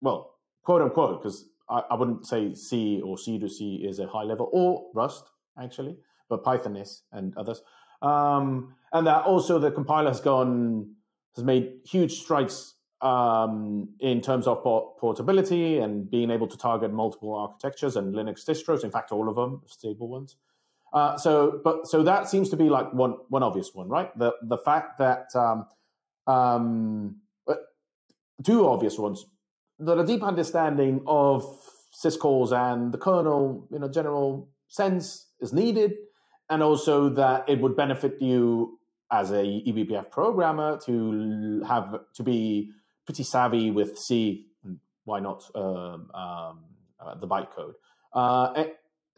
[0.00, 4.06] Well, quote unquote, because I, I, wouldn't say C or C to C is a
[4.06, 5.24] high level, or Rust,
[5.60, 5.96] actually
[6.28, 7.62] but Python is and others.
[8.02, 10.94] Um, and that also the compiler has gone
[11.34, 16.92] has made huge strides um, in terms of port- portability and being able to target
[16.92, 18.84] multiple architectures and Linux distros.
[18.84, 20.36] In fact, all of them stable ones.
[20.92, 24.16] Uh, so, but so that seems to be like one one obvious one, right?
[24.16, 25.66] The the fact that um,
[26.26, 27.16] um,
[27.48, 27.54] uh,
[28.44, 29.26] two obvious ones
[29.80, 31.44] that a deep understanding of
[31.92, 35.94] syscalls and the kernel in a general sense is needed,
[36.50, 38.78] and also that it would benefit you
[39.10, 42.70] as a eBPF programmer to have to be
[43.04, 44.46] pretty savvy with C.
[45.04, 46.60] Why not um, um,
[46.98, 47.74] uh, the bytecode?
[48.12, 48.66] Uh, eh,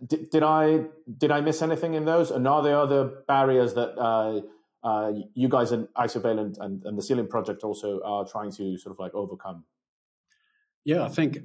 [0.05, 2.33] did, did, I did I miss anything in those?
[2.33, 4.41] And are there other barriers that uh,
[4.85, 8.95] uh you guys in Isovalent and, and the Cilium project also are trying to sort
[8.95, 9.65] of like overcome?
[10.85, 11.39] Yeah, I think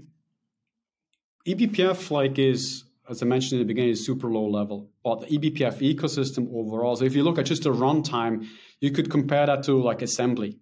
[1.48, 4.89] eBPF like is as I mentioned in the beginning, is super low level.
[5.03, 8.47] But the eBPF ecosystem overall, so if you look at just the runtime,
[8.80, 10.57] you could compare that to like assembly.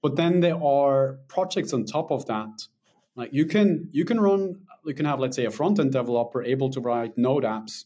[0.00, 2.68] But then there are projects on top of that.
[3.16, 6.42] Like you can you can run you can have let's say a front end developer
[6.42, 7.84] able to write Node apps.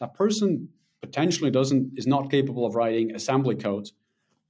[0.00, 0.68] That person
[1.00, 3.90] potentially doesn't is not capable of writing assembly code,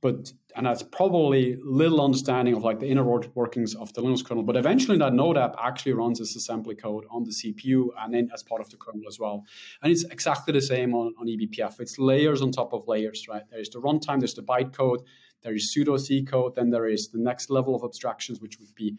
[0.01, 4.45] but and that's probably little understanding of like the inner workings of the Linux kernel.
[4.45, 8.31] But eventually, that Node app actually runs this assembly code on the CPU and then
[8.33, 9.45] as part of the kernel as well.
[9.83, 11.81] And it's exactly the same on, on eBPF.
[11.81, 13.43] It's layers on top of layers, right?
[13.51, 15.05] There's the runtime, there's the bytecode,
[15.43, 18.75] there is pseudo C code, then there is the next level of abstractions, which would
[18.75, 18.97] be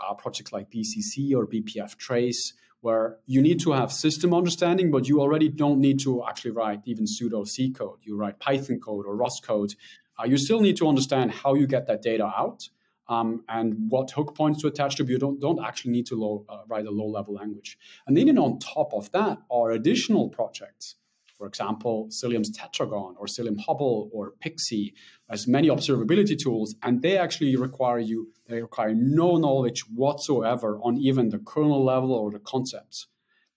[0.00, 5.06] uh, projects like BCC or BPF Trace, where you need to have system understanding, but
[5.06, 7.98] you already don't need to actually write even pseudo C code.
[8.02, 9.74] You write Python code or Rust code
[10.18, 12.68] uh, you still need to understand how you get that data out
[13.08, 15.04] um, and what hook points to attach to.
[15.04, 17.78] But you don't, don't actually need to low, uh, write a low level language.
[18.06, 20.96] And then on top of that are additional projects.
[21.36, 24.94] For example, Cilium's Tetragon or Cilium Hubble or Pixie
[25.28, 30.98] as many observability tools, and they actually require you, they require no knowledge whatsoever on
[30.98, 33.08] even the kernel level or the concepts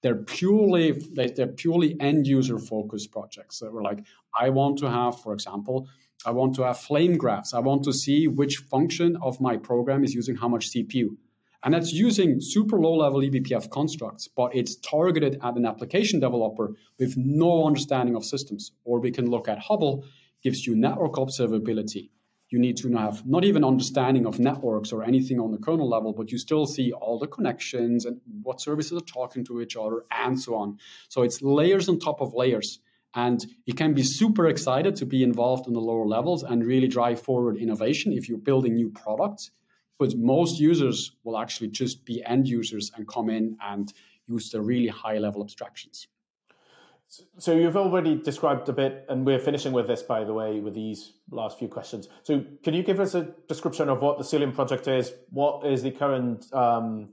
[0.06, 3.58] they're purely they're purely end user focused projects.
[3.58, 4.06] So we're like,
[4.40, 5.88] I want to have, for example,
[6.26, 7.54] I want to have flame graphs.
[7.54, 11.18] I want to see which function of my program is using how much CPU.
[11.64, 16.76] And that's using super low level eBPF constructs, but it's targeted at an application developer
[17.00, 18.72] with no understanding of systems.
[18.84, 20.06] Or we can look at Hubble,
[20.44, 22.12] gives you network observability.
[22.50, 26.14] You need to have not even understanding of networks or anything on the kernel level,
[26.14, 30.06] but you still see all the connections and what services are talking to each other
[30.12, 30.78] and so on.
[31.10, 32.80] So it's layers on top of layers.
[33.16, 36.88] And you can be super excited to be involved in the lower levels and really
[36.88, 39.52] drive forward innovation if you're building new products.
[39.98, 43.94] But most users will actually just be end users and come in and
[44.28, 46.08] use the really high level abstractions.
[47.38, 50.74] So you've already described a bit, and we're finishing with this, by the way, with
[50.74, 52.10] these last few questions.
[52.24, 55.14] So can you give us a description of what the Cilium project is?
[55.30, 57.10] What is the current, um,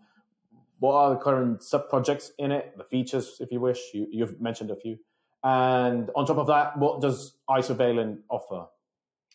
[0.80, 2.74] what are the current sub projects in it?
[2.76, 3.78] The features, if you wish.
[3.94, 4.98] You, you've mentioned a few.
[5.44, 8.66] And on top of that, what does Isovalent offer?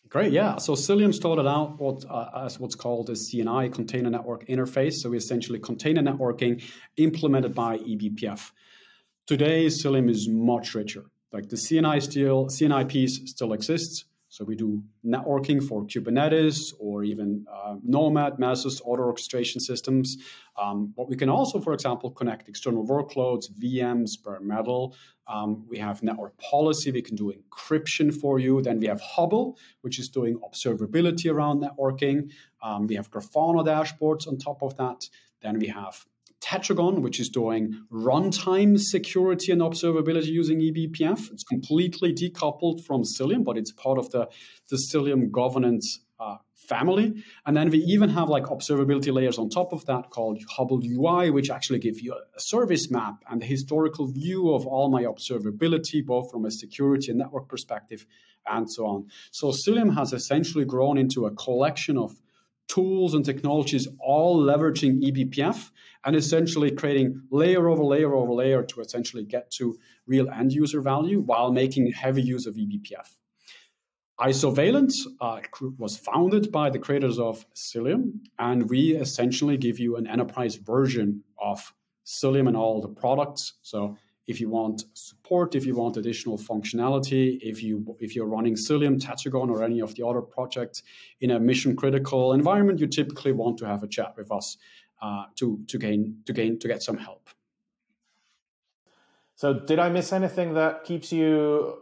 [0.08, 0.56] Great, yeah.
[0.56, 4.94] So Cilium started out what, uh, as what's called a CNI, Container Network Interface.
[4.94, 6.62] So we essentially container networking
[6.96, 8.50] implemented by eBPF.
[9.26, 11.04] Today, Cilium is much richer.
[11.30, 14.06] Like the CNI still, CNI piece still exists,
[14.38, 20.16] so we do networking for Kubernetes or even uh, Nomad, Mesos, auto orchestration systems.
[20.56, 24.94] Um, but we can also, for example, connect external workloads, VMs, bare metal.
[25.26, 26.92] Um, we have network policy.
[26.92, 28.62] We can do encryption for you.
[28.62, 32.30] Then we have Hubble, which is doing observability around networking.
[32.62, 35.08] Um, we have Grafana dashboards on top of that.
[35.42, 36.06] Then we have
[36.40, 41.32] Tetragon, which is doing runtime security and observability using eBPF.
[41.32, 44.28] It's completely decoupled from Cilium, but it's part of the,
[44.68, 47.22] the Cilium governance uh, family.
[47.46, 51.30] And then we even have like observability layers on top of that called Hubble UI,
[51.30, 56.04] which actually give you a service map and a historical view of all my observability,
[56.04, 58.06] both from a security and network perspective,
[58.46, 59.06] and so on.
[59.30, 62.12] So Cilium has essentially grown into a collection of
[62.68, 65.70] tools and technologies all leveraging eBPF
[66.04, 70.80] and essentially creating layer over layer over layer to essentially get to real end user
[70.80, 73.16] value while making heavy use of eBPF.
[74.20, 75.40] Isovalent uh,
[75.78, 81.22] was founded by the creators of Cilium, and we essentially give you an enterprise version
[81.40, 81.72] of
[82.04, 83.54] Cilium and all the products.
[83.62, 83.96] So
[84.28, 89.00] if you want support, if you want additional functionality, if you if you're running Cilium,
[89.00, 90.82] Tetragon, or any of the other projects
[91.20, 94.58] in a mission critical environment, you typically want to have a chat with us
[95.00, 97.30] uh, to to gain to gain to get some help.
[99.34, 101.78] So, did I miss anything that keeps you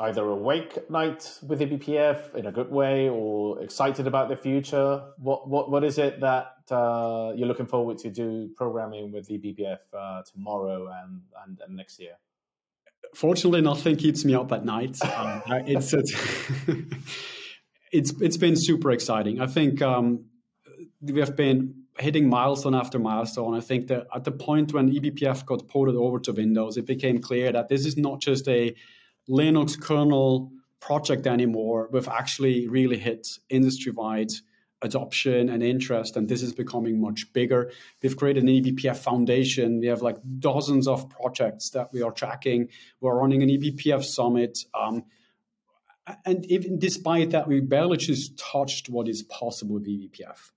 [0.00, 5.02] either awake at night with eBPF in a good way or excited about the future?
[5.18, 9.78] What what what is it that uh, you're looking forward to do programming with eBPF
[9.92, 12.14] uh, tomorrow and, and, and next year?
[13.14, 14.96] Fortunately, nothing keeps me up at night.
[15.04, 16.12] Um, it's, it's
[17.92, 19.40] it's it's been super exciting.
[19.40, 20.24] I think um,
[21.02, 23.54] we have been hitting milestone after milestone.
[23.54, 27.18] I think that at the point when eBPF got ported over to Windows, it became
[27.18, 28.74] clear that this is not just a
[29.30, 30.50] Linux kernel
[30.80, 31.88] project anymore.
[31.92, 34.30] We've actually really hit industry wide
[34.82, 37.70] adoption and interest, and this is becoming much bigger.
[38.02, 39.80] We've created an eBPF foundation.
[39.80, 42.68] We have like dozens of projects that we are tracking.
[43.00, 44.58] We're running an eBPF summit.
[44.74, 45.04] Um,
[46.24, 50.50] and even despite that, we barely just touched what is possible with eBPF.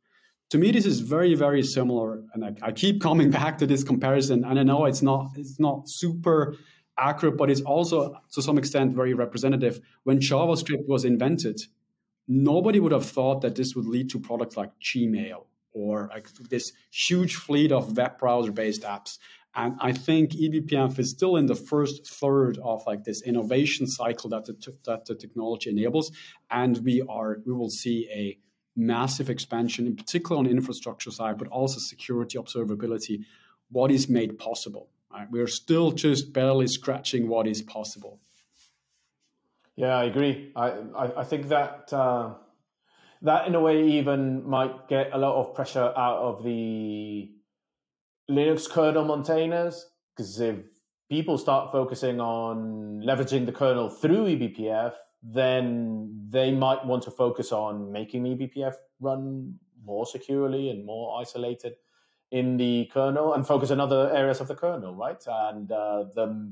[0.51, 3.83] To me, this is very, very similar, and I, I keep coming back to this
[3.83, 4.45] comparison.
[4.45, 6.55] And I know it's not it's not super
[6.97, 9.79] accurate, but it's also to some extent very representative.
[10.03, 11.61] When JavaScript was invented,
[12.27, 16.71] nobody would have thought that this would lead to products like Gmail or like this
[16.91, 19.17] huge fleet of web browser based apps.
[19.55, 24.29] And I think eBPF is still in the first third of like this innovation cycle
[24.31, 26.11] that the, that the technology enables.
[26.49, 28.37] And we are we will see a
[28.75, 33.25] massive expansion, in particular on the infrastructure side, but also security observability,
[33.69, 34.89] what is made possible.
[35.13, 35.29] Right?
[35.29, 38.19] We're still just barely scratching what is possible.
[39.75, 40.51] Yeah, I agree.
[40.55, 42.33] I I, I think that uh,
[43.21, 47.31] that in a way even might get a lot of pressure out of the
[48.29, 49.85] Linux kernel maintainers
[50.15, 50.57] because if
[51.09, 57.51] people start focusing on leveraging the kernel through eBPF, then they might want to focus
[57.51, 61.75] on making eBPF run more securely and more isolated
[62.33, 65.23] in the kernel and focus on other areas of the kernel, right?
[65.27, 66.51] And uh, the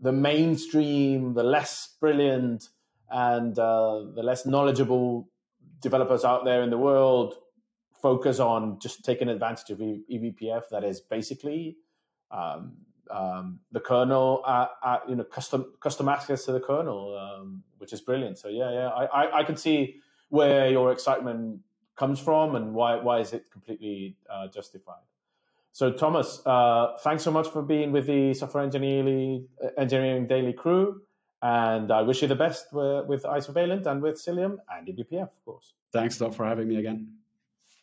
[0.00, 2.68] the mainstream, the less brilliant,
[3.08, 5.28] and uh, the less knowledgeable
[5.80, 7.34] developers out there in the world
[8.02, 10.62] focus on just taking advantage of eBPF.
[10.72, 11.76] That is basically
[12.32, 12.72] um,
[13.08, 17.92] um, the kernel, at, at, you know, custom custom access to the kernel, um, which
[17.92, 18.36] is brilliant.
[18.36, 21.60] So yeah, yeah, I, I, I, can see where your excitement
[21.96, 25.04] comes from and why why is it completely uh, justified.
[25.72, 31.02] So, Thomas, uh, thanks so much for being with the Software Engineering, Engineering Daily crew.
[31.42, 35.44] And I wish you the best with, with Isovalent and with Cilium and eBPF, of
[35.44, 35.74] course.
[35.92, 37.23] Thanks a lot for having me again.